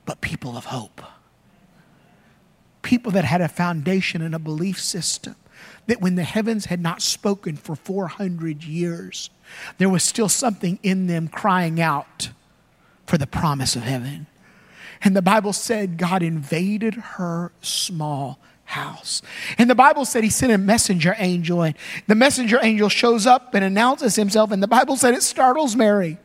but 0.04 0.20
people 0.20 0.56
of 0.56 0.66
hope. 0.66 1.00
People 2.82 3.12
that 3.12 3.24
had 3.24 3.40
a 3.40 3.48
foundation 3.48 4.20
and 4.22 4.34
a 4.34 4.38
belief 4.38 4.80
system 4.80 5.36
that 5.86 6.00
when 6.00 6.16
the 6.16 6.24
heavens 6.24 6.66
had 6.66 6.80
not 6.80 7.02
spoken 7.02 7.56
for 7.56 7.76
400 7.76 8.64
years, 8.64 9.30
there 9.78 9.88
was 9.88 10.02
still 10.02 10.28
something 10.28 10.78
in 10.82 11.06
them 11.06 11.28
crying 11.28 11.80
out 11.80 12.30
for 13.06 13.18
the 13.18 13.26
promise 13.26 13.76
of 13.76 13.82
heaven. 13.82 14.26
And 15.02 15.16
the 15.16 15.22
Bible 15.22 15.52
said 15.52 15.98
God 15.98 16.22
invaded 16.22 16.94
her 16.94 17.52
small 17.60 18.38
house. 18.64 19.22
And 19.58 19.68
the 19.68 19.74
Bible 19.74 20.04
said 20.04 20.24
he 20.24 20.30
sent 20.30 20.52
a 20.52 20.58
messenger 20.58 21.14
angel, 21.18 21.62
and 21.62 21.76
the 22.06 22.14
messenger 22.14 22.58
angel 22.62 22.88
shows 22.88 23.26
up 23.26 23.54
and 23.54 23.64
announces 23.64 24.16
himself. 24.16 24.50
And 24.50 24.62
the 24.62 24.68
Bible 24.68 24.96
said 24.96 25.14
it 25.14 25.22
startles 25.22 25.76
Mary. 25.76 26.18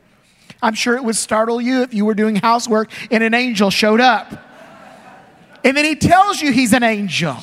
I'm 0.62 0.74
sure 0.74 0.96
it 0.96 1.04
would 1.04 1.16
startle 1.16 1.60
you 1.60 1.82
if 1.82 1.94
you 1.94 2.04
were 2.04 2.14
doing 2.14 2.36
housework 2.36 2.90
and 3.12 3.22
an 3.22 3.34
angel 3.34 3.70
showed 3.70 4.00
up. 4.00 4.44
And 5.62 5.76
then 5.76 5.84
he 5.84 5.94
tells 5.94 6.40
you 6.40 6.52
he's 6.52 6.72
an 6.72 6.82
angel. 6.82 7.36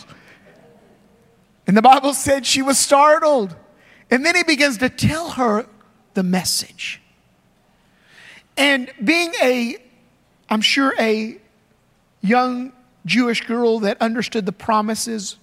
And 1.67 1.77
the 1.77 1.81
Bible 1.81 2.13
said 2.13 2.45
she 2.45 2.61
was 2.61 2.77
startled. 2.77 3.55
And 4.11 4.25
then 4.25 4.35
he 4.35 4.43
begins 4.43 4.77
to 4.79 4.89
tell 4.89 5.31
her 5.31 5.65
the 6.13 6.23
message. 6.23 7.01
And 8.57 8.91
being 9.03 9.33
a 9.41 9.77
I'm 10.49 10.61
sure 10.61 10.93
a 10.99 11.37
young 12.21 12.71
Jewish 13.05 13.45
girl 13.45 13.79
that 13.79 14.01
understood 14.01 14.45
the 14.45 14.51
promises 14.51 15.37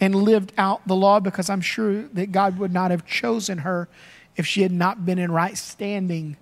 and 0.00 0.14
lived 0.14 0.52
out 0.58 0.86
the 0.86 0.94
law 0.94 1.20
because 1.20 1.50
I'm 1.50 1.60
sure 1.60 2.02
that 2.02 2.32
God 2.32 2.58
would 2.58 2.72
not 2.72 2.90
have 2.90 3.04
chosen 3.06 3.58
her 3.58 3.88
if 4.36 4.46
she 4.46 4.62
had 4.62 4.72
not 4.72 5.04
been 5.04 5.18
in 5.18 5.32
right 5.32 5.56
standing 5.58 6.36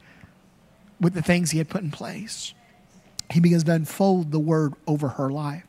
with 1.00 1.14
the 1.14 1.22
things 1.22 1.50
he 1.50 1.58
had 1.58 1.68
put 1.68 1.82
in 1.82 1.90
place. 1.90 2.54
he 3.30 3.40
begins 3.40 3.64
to 3.64 3.72
unfold 3.72 4.30
the 4.30 4.38
word 4.38 4.74
over 4.86 5.08
her 5.08 5.28
life. 5.30 5.64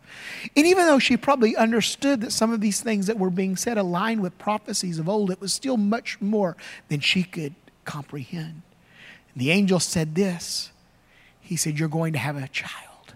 And 0.56 0.68
even 0.68 0.86
though 0.86 1.00
she 1.00 1.18
probably 1.18 1.56
understood 1.56 2.22
that 2.22 2.32
some 2.32 2.54
of 2.54 2.62
these 2.62 2.82
things 2.82 3.08
that 3.08 3.18
were 3.18 3.32
being 3.32 3.56
said 3.56 3.78
aligned 3.78 4.22
with 4.22 4.38
prophecies 4.38 5.00
of 5.00 5.10
old, 5.10 5.32
it 5.32 5.42
was 5.42 5.54
still 5.54 5.78
much 5.78 6.22
more 6.22 6.56
than 6.90 7.00
she 7.00 7.24
could 7.24 7.56
comprehend. 7.84 8.62
And 9.34 9.42
the 9.42 9.50
angel 9.50 9.80
said 9.80 10.14
this 10.14 10.72
He 11.48 11.56
said, 11.56 11.80
You're 11.80 11.88
going 11.88 12.12
to 12.12 12.20
have 12.20 12.36
a 12.36 12.50
child. 12.50 13.14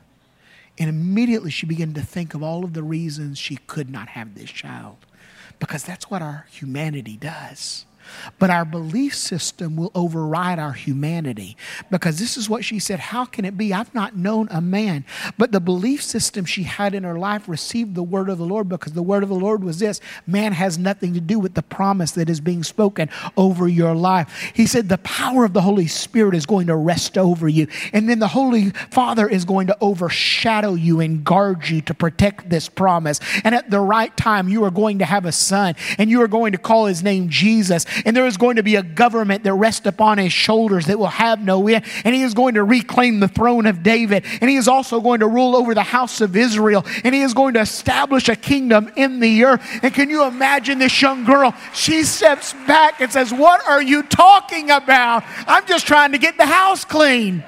And 0.80 0.90
immediately 0.90 1.52
she 1.52 1.66
began 1.66 1.94
to 1.96 2.02
think 2.02 2.34
of 2.34 2.42
all 2.42 2.64
of 2.64 2.74
the 2.74 2.82
reasons 2.82 3.38
she 3.38 3.58
could 3.58 3.90
not 3.90 4.08
have 4.08 4.36
this 4.36 4.50
child. 4.50 4.96
Because 5.60 5.84
that's 5.84 6.10
what 6.10 6.22
our 6.22 6.48
humanity 6.50 7.18
does. 7.18 7.86
But 8.40 8.50
our 8.50 8.66
belief 8.66 9.16
system 9.16 9.76
will 9.76 9.92
override 9.96 10.60
our 10.60 10.74
humanity 10.74 11.58
because 11.90 12.20
this 12.20 12.38
is 12.38 12.50
what 12.50 12.64
she 12.64 12.80
said 12.80 13.00
How 13.00 13.26
can 13.26 13.46
it 13.46 13.58
be? 13.58 13.74
I've 13.74 13.94
not 13.94 14.16
known 14.16 14.48
a 14.52 14.62
man. 14.62 15.06
But 15.38 15.52
the 15.52 15.60
belief 15.60 16.02
system 16.02 16.46
she 16.46 16.64
had 16.64 16.94
in 16.94 17.04
her 17.04 17.18
life 17.18 17.48
received 17.48 17.96
the 17.96 18.04
word 18.04 18.30
of 18.30 18.38
the 18.38 18.46
Lord 18.46 18.70
because 18.70 18.94
the 18.94 19.02
word 19.02 19.24
of 19.24 19.30
the 19.30 19.36
Lord 19.36 19.64
was 19.64 19.80
this 19.80 20.00
man 20.28 20.54
has 20.54 20.78
nothing 20.78 21.14
to 21.14 21.22
do 21.22 21.40
with 21.40 21.54
the 21.54 21.64
promise 21.64 22.12
that 22.12 22.30
is 22.30 22.42
being 22.42 22.64
spoken 22.64 23.10
over 23.38 23.68
your 23.68 23.94
life. 23.94 24.52
He 24.54 24.66
said, 24.66 24.90
The 24.90 24.98
power 25.00 25.46
of 25.46 25.54
the 25.54 25.62
Holy 25.62 25.88
Spirit 25.88 26.36
is 26.36 26.46
going 26.46 26.68
to 26.68 26.76
rest 26.76 27.18
over 27.18 27.48
you. 27.48 27.68
And 27.94 28.10
then 28.10 28.20
the 28.20 28.28
Holy 28.28 28.70
Father 28.92 29.28
is 29.28 29.46
going 29.46 29.68
to 29.68 29.78
overshadow 29.82 30.74
you 30.74 31.00
and 31.00 31.24
guard 31.24 31.70
you 31.70 31.82
to 31.82 31.94
protect 31.94 32.50
this 32.50 32.70
promise. 32.70 33.20
And 33.44 33.56
at 33.56 33.70
the 33.70 33.80
right 33.80 34.16
time, 34.16 34.50
you 34.50 34.64
are 34.64 34.72
going 34.72 35.00
to 35.00 35.06
have 35.06 35.26
a 35.26 35.32
son 35.32 35.76
and 35.98 36.10
you 36.10 36.22
are 36.22 36.28
going 36.28 36.52
to 36.52 36.58
call 36.58 36.86
his 36.86 37.04
name 37.04 37.30
Jesus 37.30 37.86
and 38.06 38.16
there 38.16 38.26
is 38.26 38.38
going 38.38 38.56
to 38.56 38.64
be 38.64 38.76
a 38.76 38.84
government 38.84 39.44
that 39.44 39.54
rests 39.54 39.86
upon 39.86 40.18
his 40.18 40.34
shoulders 40.34 40.88
that 40.88 40.98
will 40.98 41.08
have 41.08 41.44
no 41.44 41.68
end. 41.68 41.86
And 42.04 42.16
he 42.16 42.24
is 42.24 42.34
going 42.34 42.56
to 42.56 42.64
reclaim 42.64 43.20
the 43.20 43.28
throne 43.28 43.66
of 43.66 43.84
David. 43.84 44.26
And 44.42 44.50
he 44.50 44.56
is 44.56 44.68
also 44.68 45.02
going 45.02 45.20
to 45.22 45.28
rule 45.28 45.56
over 45.56 45.74
the 45.74 45.84
house 45.84 46.22
of 46.22 46.36
Israel. 46.36 46.86
And 47.04 47.14
he 47.14 47.22
is 47.22 47.34
going 47.34 47.54
to 47.56 47.62
establish 47.62 48.30
a 48.30 48.36
kingdom 48.36 48.92
in 48.96 49.20
the 49.20 49.44
earth. 49.44 49.62
And 49.84 49.94
can 49.94 50.10
you 50.10 50.26
imagine 50.26 50.80
this 50.80 51.02
young 51.02 51.24
girl? 51.24 51.54
She 51.74 52.04
steps 52.04 52.54
back 52.68 53.02
and 53.02 53.12
says, 53.12 53.34
What 53.34 53.68
are 53.68 53.82
you 53.82 54.04
talking 54.04 54.70
about? 54.70 55.24
I'm 55.48 55.66
just 55.66 55.88
trying 55.88 56.12
to 56.12 56.18
get 56.18 56.38
the 56.38 56.46
house 56.46 56.86
clean. 56.86 57.44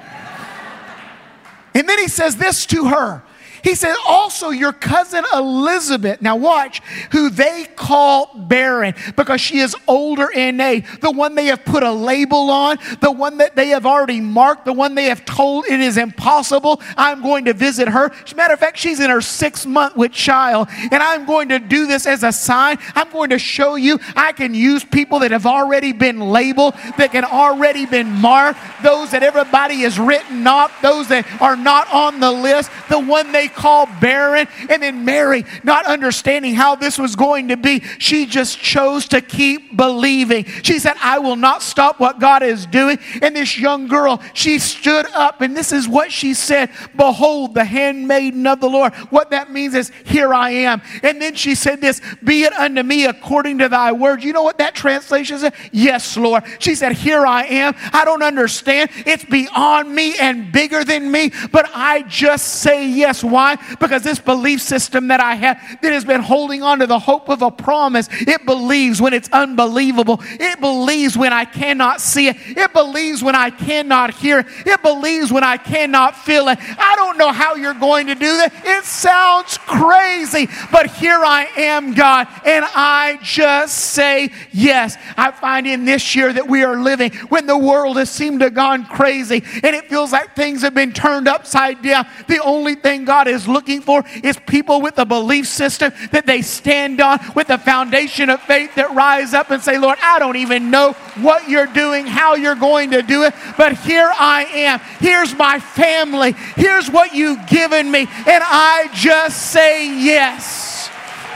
And 1.74 1.88
then 1.88 1.98
he 1.98 2.08
says 2.08 2.36
this 2.36 2.66
to 2.66 2.86
her 2.88 3.22
he 3.64 3.74
said, 3.74 3.96
also 4.06 4.50
your 4.50 4.72
cousin 4.72 5.24
Elizabeth, 5.32 6.20
now 6.20 6.36
watch, 6.36 6.80
who 7.12 7.30
they 7.30 7.64
call 7.74 8.30
barren 8.34 8.94
because 9.16 9.40
she 9.40 9.58
is 9.58 9.74
older 9.88 10.30
in 10.30 10.60
age, 10.60 10.84
the 11.00 11.10
one 11.10 11.34
they 11.34 11.46
have 11.46 11.64
put 11.64 11.82
a 11.82 11.90
label 11.90 12.50
on, 12.50 12.76
the 13.00 13.10
one 13.10 13.38
that 13.38 13.56
they 13.56 13.68
have 13.68 13.86
already 13.86 14.20
marked, 14.20 14.66
the 14.66 14.72
one 14.72 14.94
they 14.94 15.06
have 15.06 15.24
told 15.24 15.64
it 15.64 15.80
is 15.80 15.96
impossible. 15.96 16.82
I'm 16.98 17.22
going 17.22 17.46
to 17.46 17.54
visit 17.54 17.88
her. 17.88 18.12
As 18.12 18.32
a 18.32 18.36
matter 18.36 18.52
of 18.52 18.60
fact, 18.60 18.76
she's 18.76 19.00
in 19.00 19.08
her 19.08 19.22
sixth 19.22 19.66
month 19.66 19.96
with 19.96 20.12
child, 20.12 20.68
and 20.70 21.02
I'm 21.02 21.24
going 21.24 21.48
to 21.48 21.58
do 21.58 21.86
this 21.86 22.06
as 22.06 22.22
a 22.22 22.32
sign. 22.32 22.76
I'm 22.94 23.10
going 23.10 23.30
to 23.30 23.38
show 23.38 23.76
you 23.76 23.98
I 24.14 24.32
can 24.32 24.54
use 24.54 24.84
people 24.84 25.20
that 25.20 25.30
have 25.30 25.46
already 25.46 25.92
been 25.92 26.20
labeled, 26.20 26.74
that 26.98 27.12
can 27.12 27.24
already 27.24 27.86
been 27.86 28.10
marked, 28.10 28.60
those 28.82 29.10
that 29.12 29.22
everybody 29.22 29.76
has 29.80 29.98
written 29.98 30.46
off, 30.46 30.82
those 30.82 31.08
that 31.08 31.26
are 31.40 31.56
not 31.56 31.90
on 31.90 32.20
the 32.20 32.30
list, 32.30 32.70
the 32.90 33.00
one 33.00 33.32
they 33.32 33.48
call 33.54 33.86
barren. 34.00 34.46
And 34.68 34.82
then 34.82 35.04
Mary, 35.04 35.44
not 35.62 35.86
understanding 35.86 36.54
how 36.54 36.74
this 36.74 36.98
was 36.98 37.16
going 37.16 37.48
to 37.48 37.56
be, 37.56 37.80
she 37.98 38.26
just 38.26 38.58
chose 38.58 39.08
to 39.08 39.20
keep 39.20 39.76
believing. 39.76 40.44
She 40.62 40.78
said, 40.78 40.94
I 41.00 41.18
will 41.18 41.36
not 41.36 41.62
stop 41.62 42.00
what 42.00 42.20
God 42.20 42.42
is 42.42 42.66
doing. 42.66 42.98
And 43.22 43.36
this 43.36 43.58
young 43.58 43.88
girl, 43.88 44.22
she 44.32 44.58
stood 44.58 45.06
up, 45.14 45.40
and 45.40 45.56
this 45.56 45.72
is 45.72 45.88
what 45.88 46.12
she 46.12 46.34
said 46.34 46.70
Behold, 46.96 47.54
the 47.54 47.64
handmaiden 47.64 48.46
of 48.46 48.60
the 48.60 48.68
Lord. 48.68 48.94
What 49.10 49.30
that 49.30 49.50
means 49.50 49.74
is, 49.74 49.90
Here 50.04 50.32
I 50.34 50.50
am. 50.50 50.82
And 51.02 51.20
then 51.20 51.34
she 51.34 51.54
said 51.54 51.80
this 51.80 52.00
Be 52.22 52.44
it 52.44 52.52
unto 52.52 52.82
me 52.82 53.06
according 53.06 53.58
to 53.58 53.68
thy 53.68 53.92
word. 53.92 54.22
You 54.22 54.32
know 54.32 54.42
what 54.42 54.58
that 54.58 54.74
translation 54.74 55.38
says? 55.38 55.52
Yes, 55.72 56.16
Lord. 56.16 56.44
She 56.58 56.74
said, 56.74 56.92
Here 56.92 57.26
I 57.26 57.44
am. 57.44 57.74
I 57.92 58.04
don't 58.04 58.22
understand. 58.22 58.90
It's 59.06 59.24
beyond 59.24 59.94
me 59.94 60.16
and 60.18 60.52
bigger 60.52 60.84
than 60.84 61.10
me, 61.10 61.32
but 61.52 61.70
I 61.74 62.02
just 62.02 62.60
say 62.60 62.88
yes. 62.88 63.22
Why? 63.22 63.43
Why? 63.44 63.76
Because 63.78 64.02
this 64.02 64.18
belief 64.18 64.62
system 64.62 65.08
that 65.08 65.20
I 65.20 65.34
have 65.34 65.60
that 65.82 65.92
has 65.92 66.04
been 66.04 66.22
holding 66.22 66.62
on 66.62 66.78
to 66.78 66.86
the 66.86 66.98
hope 66.98 67.28
of 67.28 67.42
a 67.42 67.50
promise, 67.50 68.08
it 68.10 68.46
believes 68.46 69.02
when 69.02 69.12
it's 69.12 69.28
unbelievable. 69.32 70.20
It 70.22 70.60
believes 70.60 71.14
when 71.18 71.34
I 71.34 71.44
cannot 71.44 72.00
see 72.00 72.28
it. 72.28 72.36
It 72.46 72.72
believes 72.72 73.22
when 73.22 73.34
I 73.34 73.50
cannot 73.50 74.14
hear 74.14 74.38
it. 74.38 74.46
It 74.64 74.82
believes 74.82 75.30
when 75.30 75.44
I 75.44 75.58
cannot 75.58 76.16
feel 76.16 76.48
it. 76.48 76.58
I 76.60 76.96
don't 76.96 77.18
know 77.18 77.32
how 77.32 77.54
you're 77.54 77.74
going 77.74 78.06
to 78.06 78.14
do 78.14 78.34
that. 78.38 78.50
It 78.64 78.84
sounds 78.84 79.58
crazy, 79.58 80.48
but 80.72 80.86
here 80.86 81.22
I 81.22 81.44
am, 81.58 81.92
God, 81.92 82.28
and 82.46 82.64
I 82.74 83.18
just 83.22 83.76
say 83.76 84.30
yes. 84.52 84.96
I 85.18 85.32
find 85.32 85.66
in 85.66 85.84
this 85.84 86.16
year 86.16 86.32
that 86.32 86.48
we 86.48 86.64
are 86.64 86.80
living 86.80 87.12
when 87.28 87.46
the 87.46 87.58
world 87.58 87.98
has 87.98 88.08
seemed 88.08 88.40
to 88.40 88.46
have 88.46 88.54
gone 88.54 88.86
crazy 88.86 89.42
and 89.62 89.76
it 89.76 89.90
feels 89.90 90.12
like 90.12 90.34
things 90.34 90.62
have 90.62 90.72
been 90.72 90.92
turned 90.92 91.28
upside 91.28 91.82
down. 91.82 92.06
The 92.26 92.42
only 92.42 92.74
thing 92.74 93.04
God 93.04 93.28
is 93.28 93.33
looking 93.48 93.80
for 93.80 94.04
is 94.22 94.38
people 94.46 94.80
with 94.80 94.98
a 94.98 95.04
belief 95.04 95.46
system 95.46 95.92
that 96.12 96.26
they 96.26 96.42
stand 96.42 97.00
on, 97.00 97.18
with 97.34 97.50
a 97.50 97.58
foundation 97.58 98.30
of 98.30 98.40
faith 98.42 98.74
that 98.76 98.94
rise 98.94 99.34
up 99.34 99.50
and 99.50 99.62
say, 99.62 99.78
Lord, 99.78 99.98
I 100.02 100.18
don't 100.18 100.36
even 100.36 100.70
know 100.70 100.92
what 101.20 101.48
you're 101.48 101.66
doing, 101.66 102.06
how 102.06 102.34
you're 102.34 102.54
going 102.54 102.90
to 102.92 103.02
do 103.02 103.24
it, 103.24 103.34
but 103.56 103.76
here 103.78 104.10
I 104.18 104.44
am. 104.44 104.80
Here's 105.00 105.36
my 105.36 105.58
family. 105.58 106.32
Here's 106.56 106.90
what 106.90 107.14
you've 107.14 107.46
given 107.46 107.90
me. 107.90 108.00
And 108.00 108.42
I 108.44 108.88
just 108.94 109.50
say 109.50 109.86
yes. 110.04 110.88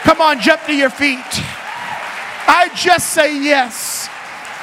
Come 0.02 0.20
on, 0.20 0.40
jump 0.40 0.62
to 0.66 0.74
your 0.74 0.90
feet. 0.90 1.18
I 2.50 2.70
just 2.74 3.10
say 3.10 3.42
yes. 3.42 4.08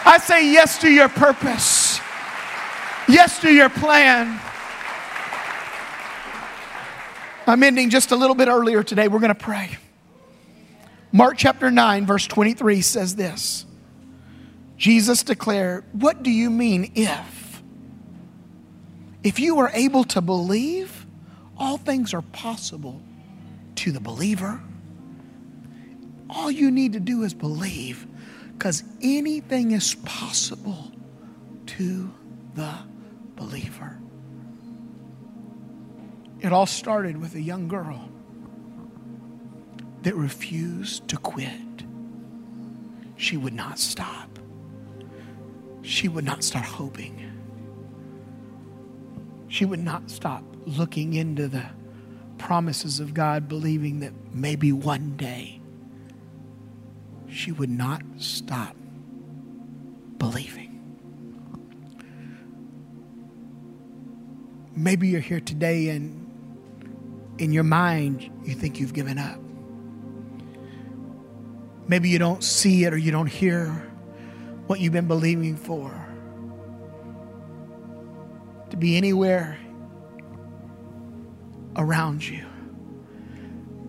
I 0.05 0.19
say 0.19 0.51
yes 0.51 0.79
to 0.81 0.89
your 0.89 1.09
purpose, 1.09 1.99
yes 3.07 3.41
to 3.41 3.51
your 3.51 3.69
plan. 3.69 4.39
I'm 7.47 7.61
ending 7.61 7.89
just 7.89 8.11
a 8.11 8.15
little 8.15 8.35
bit 8.35 8.47
earlier 8.47 8.83
today. 8.83 9.07
We're 9.07 9.19
going 9.19 9.29
to 9.29 9.35
pray. 9.35 9.77
Mark 11.11 11.37
chapter 11.37 11.69
9, 11.69 12.05
verse 12.05 12.27
23 12.27 12.81
says 12.81 13.15
this 13.15 13.65
Jesus 14.77 15.23
declared, 15.23 15.85
What 15.93 16.23
do 16.23 16.31
you 16.31 16.49
mean 16.49 16.91
if? 16.95 17.61
If 19.23 19.39
you 19.39 19.59
are 19.59 19.71
able 19.73 20.03
to 20.05 20.21
believe, 20.21 21.05
all 21.57 21.77
things 21.77 22.13
are 22.13 22.21
possible 22.21 23.01
to 23.75 23.91
the 23.91 23.99
believer. 23.99 24.61
All 26.29 26.51
you 26.51 26.71
need 26.71 26.93
to 26.93 26.99
do 26.99 27.23
is 27.23 27.33
believe 27.33 28.05
because 28.53 28.83
anything 29.01 29.71
is 29.71 29.95
possible 30.03 30.91
to 31.67 32.11
the 32.55 32.73
believer. 33.35 33.97
It 36.41 36.51
all 36.53 36.65
started 36.65 37.17
with 37.17 37.35
a 37.35 37.41
young 37.41 37.67
girl 37.67 38.09
that 40.03 40.15
refused 40.15 41.07
to 41.07 41.17
quit. 41.17 41.49
She 43.17 43.37
would 43.37 43.53
not 43.53 43.79
stop. 43.79 44.37
She 45.81 46.07
would 46.07 46.25
not 46.25 46.43
start 46.43 46.65
hoping. 46.65 47.31
She 49.47 49.65
would 49.65 49.79
not 49.79 50.09
stop 50.09 50.43
looking 50.65 51.13
into 51.13 51.47
the 51.47 51.63
promises 52.37 52.99
of 52.99 53.13
God, 53.13 53.47
believing 53.47 54.01
that 54.01 54.13
maybe 54.33 54.71
one 54.71 55.15
day 55.15 55.61
she 57.29 57.51
would 57.51 57.69
not 57.69 58.01
stop 58.17 58.75
believing. 60.17 60.71
Maybe 64.75 65.07
you're 65.07 65.21
here 65.21 65.39
today 65.39 65.89
and 65.89 66.24
in 67.37 67.51
your 67.51 67.63
mind, 67.63 68.29
you 68.43 68.53
think 68.53 68.79
you've 68.79 68.93
given 68.93 69.17
up. 69.17 69.39
Maybe 71.87 72.09
you 72.09 72.17
don't 72.17 72.43
see 72.43 72.85
it 72.85 72.93
or 72.93 72.97
you 72.97 73.11
don't 73.11 73.27
hear 73.27 73.69
what 74.67 74.79
you've 74.79 74.93
been 74.93 75.07
believing 75.07 75.55
for. 75.55 75.91
To 78.71 78.77
be 78.77 78.97
anywhere 78.97 79.57
around 81.75 82.27
you. 82.27 82.45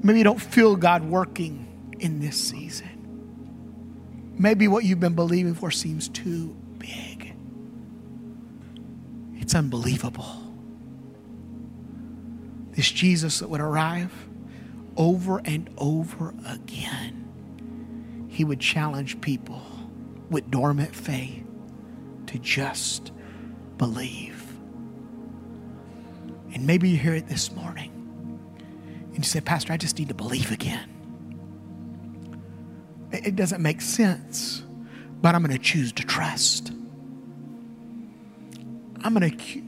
Maybe 0.02 0.18
you 0.18 0.24
don't 0.24 0.40
feel 0.40 0.76
God 0.76 1.04
working 1.04 1.94
in 1.98 2.20
this 2.20 2.36
season. 2.36 2.90
Maybe 4.38 4.68
what 4.68 4.84
you've 4.84 5.00
been 5.00 5.14
believing 5.14 5.54
for 5.54 5.70
seems 5.70 6.08
too 6.08 6.54
big. 6.78 7.34
It's 9.36 9.54
unbelievable 9.54 10.45
this 12.76 12.90
Jesus 12.90 13.40
that 13.40 13.48
would 13.48 13.60
arrive 13.60 14.12
over 14.96 15.40
and 15.44 15.68
over 15.78 16.34
again. 16.46 18.28
He 18.28 18.44
would 18.44 18.60
challenge 18.60 19.20
people 19.22 19.62
with 20.30 20.50
dormant 20.50 20.94
faith 20.94 21.42
to 22.26 22.38
just 22.38 23.12
believe. 23.78 24.42
And 26.52 26.66
maybe 26.66 26.90
you 26.90 26.98
hear 26.98 27.14
it 27.14 27.28
this 27.28 27.50
morning. 27.52 27.92
And 29.08 29.18
you 29.18 29.24
say, 29.24 29.40
Pastor, 29.40 29.72
I 29.72 29.78
just 29.78 29.98
need 29.98 30.08
to 30.08 30.14
believe 30.14 30.52
again. 30.52 30.88
It 33.12 33.36
doesn't 33.36 33.62
make 33.62 33.80
sense, 33.80 34.62
but 35.22 35.34
I'm 35.34 35.42
going 35.42 35.56
to 35.56 35.62
choose 35.62 35.92
to 35.92 36.04
trust. 36.04 36.72
I'm 39.02 39.14
going 39.14 39.30
to 39.30 39.62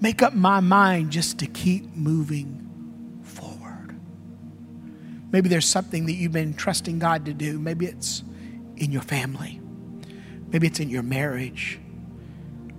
make 0.00 0.22
up 0.22 0.34
my 0.34 0.60
mind 0.60 1.10
just 1.10 1.38
to 1.38 1.46
keep 1.46 1.94
moving 1.94 3.20
forward. 3.22 3.98
Maybe 5.30 5.48
there's 5.48 5.66
something 5.66 6.06
that 6.06 6.12
you've 6.12 6.32
been 6.32 6.54
trusting 6.54 6.98
God 6.98 7.26
to 7.26 7.34
do. 7.34 7.58
Maybe 7.58 7.86
it's 7.86 8.24
in 8.76 8.90
your 8.90 9.02
family, 9.02 9.60
maybe 10.48 10.66
it's 10.66 10.80
in 10.80 10.88
your 10.88 11.02
marriage, 11.02 11.78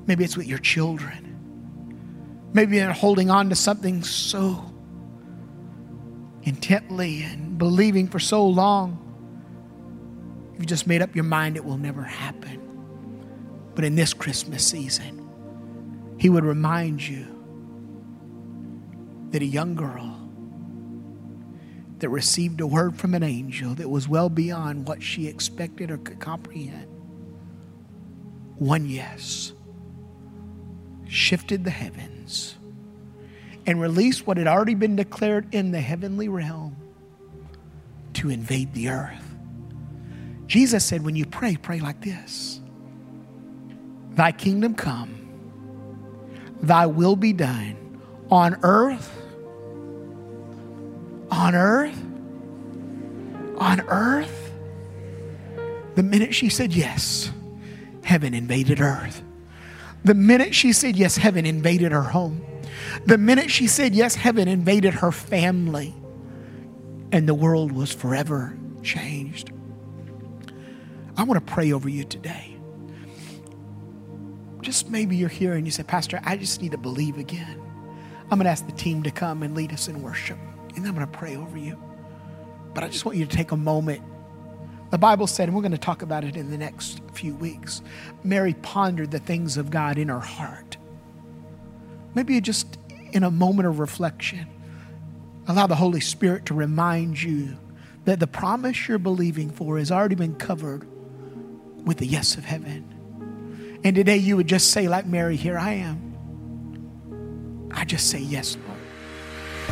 maybe 0.07 0.23
it's 0.23 0.36
with 0.36 0.47
your 0.47 0.60
children. 0.60 1.27
Maybe 2.53 2.77
you're 2.77 2.91
holding 2.91 3.29
on 3.29 3.49
to 3.49 3.55
something 3.55 4.03
so 4.03 4.71
intently 6.43 7.23
and 7.23 7.57
believing 7.57 8.07
for 8.07 8.19
so 8.19 8.45
long. 8.45 8.97
You've 10.57 10.65
just 10.65 10.86
made 10.86 11.01
up 11.01 11.15
your 11.15 11.23
mind 11.23 11.55
it 11.55 11.63
will 11.63 11.77
never 11.77 12.03
happen. 12.03 12.60
But 13.73 13.86
in 13.86 13.95
this 13.95 14.13
Christmas 14.13 14.67
season, 14.67 15.20
He 16.21 16.29
would 16.29 16.45
remind 16.45 17.01
you 17.01 17.25
that 19.31 19.41
a 19.41 19.45
young 19.45 19.73
girl 19.73 20.19
that 21.97 22.10
received 22.10 22.62
a 22.62 22.67
word 22.67 22.95
from 22.95 23.15
an 23.15 23.23
angel 23.23 23.73
that 23.73 23.89
was 23.89 24.07
well 24.07 24.29
beyond 24.29 24.88
what 24.88 25.01
she 25.01 25.25
expected 25.25 25.89
or 25.89 25.97
could 25.97 26.19
comprehend, 26.19 26.86
one 28.60 28.86
yes, 28.86 29.53
shifted 31.07 31.63
the 31.63 31.71
heavens 31.71 32.55
and 33.65 33.81
released 33.81 34.27
what 34.27 34.38
had 34.38 34.45
already 34.45 34.75
been 34.75 34.95
declared 34.95 35.51
in 35.55 35.71
the 35.71 35.81
heavenly 35.81 36.29
realm 36.29 36.75
to 38.13 38.29
invade 38.29 38.75
the 38.75 38.89
earth. 38.89 39.34
Jesus 40.45 40.86
said, 40.86 41.03
when 41.03 41.15
you 41.15 41.25
pray, 41.25 41.55
pray 41.55 41.79
like 41.79 42.01
this 42.01 42.62
Thy 44.12 44.31
kingdom 44.31 44.75
come, 44.75 45.20
thy 46.62 46.86
will 46.86 47.15
be 47.15 47.34
done 47.34 47.76
on 48.30 48.58
earth, 48.63 49.12
on 51.30 51.56
earth, 51.56 52.04
on 53.58 53.82
earth. 53.82 54.54
The 55.95 56.04
minute 56.04 56.34
she 56.34 56.50
said 56.50 56.74
yes, 56.74 57.32
heaven 58.04 58.34
invaded 58.34 58.80
earth. 58.80 59.21
The 60.04 60.13
minute 60.13 60.56
she 60.56 60.74
said 60.74 60.95
yes, 60.95 61.17
heaven 61.17 61.45
invaded 61.45 61.91
her 61.91 62.02
home. 62.02 62.43
The 63.06 63.17
minute 63.17 63.52
she 63.52 63.67
said 63.67 63.93
yes, 63.93 64.15
heaven 64.15 64.47
invaded 64.47 64.95
her 64.95 65.12
family. 65.12 65.93
And 67.12 67.28
the 67.28 67.34
world 67.34 67.71
was 67.71 67.91
forever 67.91 68.58
changed. 68.82 69.52
I 71.17 71.24
want 71.24 71.45
to 71.45 71.54
pray 71.54 71.71
over 71.74 71.89
you 71.89 72.04
today. 72.04 72.50
Just 74.62 74.89
maybe 74.89 75.15
you're 75.15 75.30
here 75.30 75.54
and 75.54 75.65
you 75.65 75.71
say, 75.71 75.84
Pastor, 75.84 76.19
I 76.24 76.38
just 76.38 76.62
need 76.62 76.71
to 76.71 76.78
believe 76.78 77.17
again. 77.17 77.62
I'm 78.30 78.38
going 78.38 78.45
to 78.45 78.50
ask 78.50 78.65
the 78.65 78.71
team 78.71 79.04
to 79.04 79.12
come 79.12 79.43
and 79.43 79.56
lead 79.56 79.74
us 79.74 79.88
in 79.88 80.02
worship. 80.02 80.38
And 80.76 80.86
I'm 80.86 80.95
going 80.95 81.06
to 81.06 81.17
pray 81.17 81.36
over 81.36 81.58
you. 81.58 81.82
But 82.74 82.84
I 82.84 82.88
just 82.88 83.04
want 83.04 83.17
you 83.17 83.26
to 83.26 83.36
take 83.36 83.52
a 83.52 83.58
moment. 83.58 84.02
The 84.91 84.97
Bible 84.97 85.28
said, 85.28 85.47
and 85.47 85.56
we're 85.56 85.62
going 85.62 85.71
to 85.71 85.78
talk 85.78 86.02
about 86.02 86.24
it 86.24 86.36
in 86.36 86.52
the 86.52 86.58
next 86.58 87.02
few 87.13 87.36
weeks. 87.36 87.82
Mary 88.24 88.54
pondered 88.62 89.12
the 89.12 89.19
things 89.19 89.58
of 89.58 89.69
God 89.69 89.97
in 89.97 90.10
her 90.10 90.19
heart. 90.19 90.78
Maybe 92.13 92.36
you 92.36 92.41
just 92.41 92.78
in 93.12 93.24
a 93.24 93.32
moment 93.32 93.67
of 93.67 93.80
reflection, 93.80 94.47
allow 95.47 95.67
the 95.67 95.76
Holy 95.76 96.00
Spirit 96.00 96.45
to 96.47 96.54
remind 96.54 97.21
you 97.21 97.58
that 98.06 98.19
the 98.19 98.28
promise 98.28 98.88
you're 98.88 98.97
believing 98.97 99.50
for 99.50 99.78
has 99.78 99.91
already 99.91 100.15
been 100.15 100.36
covered 100.36 100.88
with 101.86 101.97
the 101.97 102.06
yes 102.06 102.36
of 102.36 102.45
heaven. 102.45 103.00
And 103.83 103.95
today 103.95 104.17
you 104.17 104.37
would 104.37 104.47
just 104.47 104.71
say, 104.71 104.87
like 104.87 105.05
Mary, 105.05 105.35
here 105.35 105.57
I 105.57 105.73
am. 105.73 107.69
I 107.73 107.85
just 107.85 108.09
say 108.09 108.19
yes, 108.19 108.57
Lord. 108.67 108.77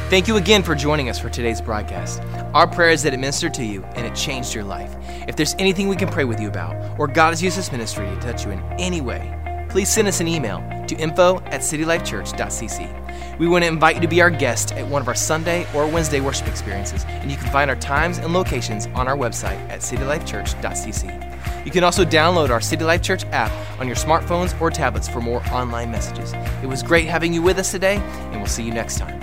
Thank 0.09 0.27
you 0.27 0.37
again 0.37 0.63
for 0.63 0.73
joining 0.73 1.09
us 1.09 1.19
for 1.19 1.29
today's 1.29 1.61
broadcast. 1.61 2.21
Our 2.55 2.65
prayer 2.65 2.89
is 2.89 3.03
that 3.03 3.13
it 3.13 3.19
ministered 3.19 3.53
to 3.55 3.63
you 3.63 3.83
and 3.95 4.07
it 4.07 4.15
changed 4.15 4.55
your 4.55 4.63
life. 4.63 4.95
If 5.27 5.35
there's 5.35 5.53
anything 5.59 5.87
we 5.87 5.95
can 5.95 6.09
pray 6.09 6.23
with 6.23 6.39
you 6.39 6.47
about, 6.47 6.99
or 6.99 7.07
God 7.07 7.29
has 7.29 7.43
used 7.43 7.57
this 7.57 7.71
ministry 7.71 8.07
to 8.07 8.15
touch 8.19 8.43
you 8.45 8.51
in 8.51 8.59
any 8.79 9.01
way, 9.01 9.35
please 9.69 9.89
send 9.89 10.07
us 10.07 10.19
an 10.19 10.27
email 10.27 10.63
to 10.87 10.95
info 10.95 11.37
at 11.41 11.61
citylifechurch.cc. 11.61 13.37
We 13.37 13.47
want 13.47 13.63
to 13.63 13.67
invite 13.67 13.95
you 13.95 14.01
to 14.01 14.07
be 14.07 14.21
our 14.21 14.31
guest 14.31 14.71
at 14.71 14.87
one 14.87 15.03
of 15.03 15.07
our 15.07 15.13
Sunday 15.13 15.67
or 15.75 15.87
Wednesday 15.87 16.21
worship 16.21 16.47
experiences, 16.47 17.05
and 17.07 17.29
you 17.29 17.37
can 17.37 17.51
find 17.51 17.69
our 17.69 17.77
times 17.77 18.17
and 18.17 18.33
locations 18.33 18.87
on 18.87 19.07
our 19.07 19.15
website 19.15 19.59
at 19.69 19.81
citylifechurch.cc. 19.81 21.28
You 21.65 21.71
can 21.71 21.83
also 21.83 22.05
download 22.05 22.49
our 22.49 22.61
City 22.61 22.83
Life 22.83 23.01
Church 23.01 23.25
app 23.25 23.51
on 23.79 23.87
your 23.87 23.95
smartphones 23.95 24.59
or 24.61 24.69
tablets 24.69 25.07
for 25.07 25.21
more 25.21 25.43
online 25.51 25.91
messages. 25.91 26.33
It 26.63 26.67
was 26.67 26.83
great 26.83 27.07
having 27.07 27.33
you 27.33 27.41
with 27.41 27.57
us 27.59 27.71
today, 27.71 27.97
and 27.97 28.37
we'll 28.37 28.47
see 28.47 28.63
you 28.63 28.73
next 28.73 28.97
time. 28.97 29.18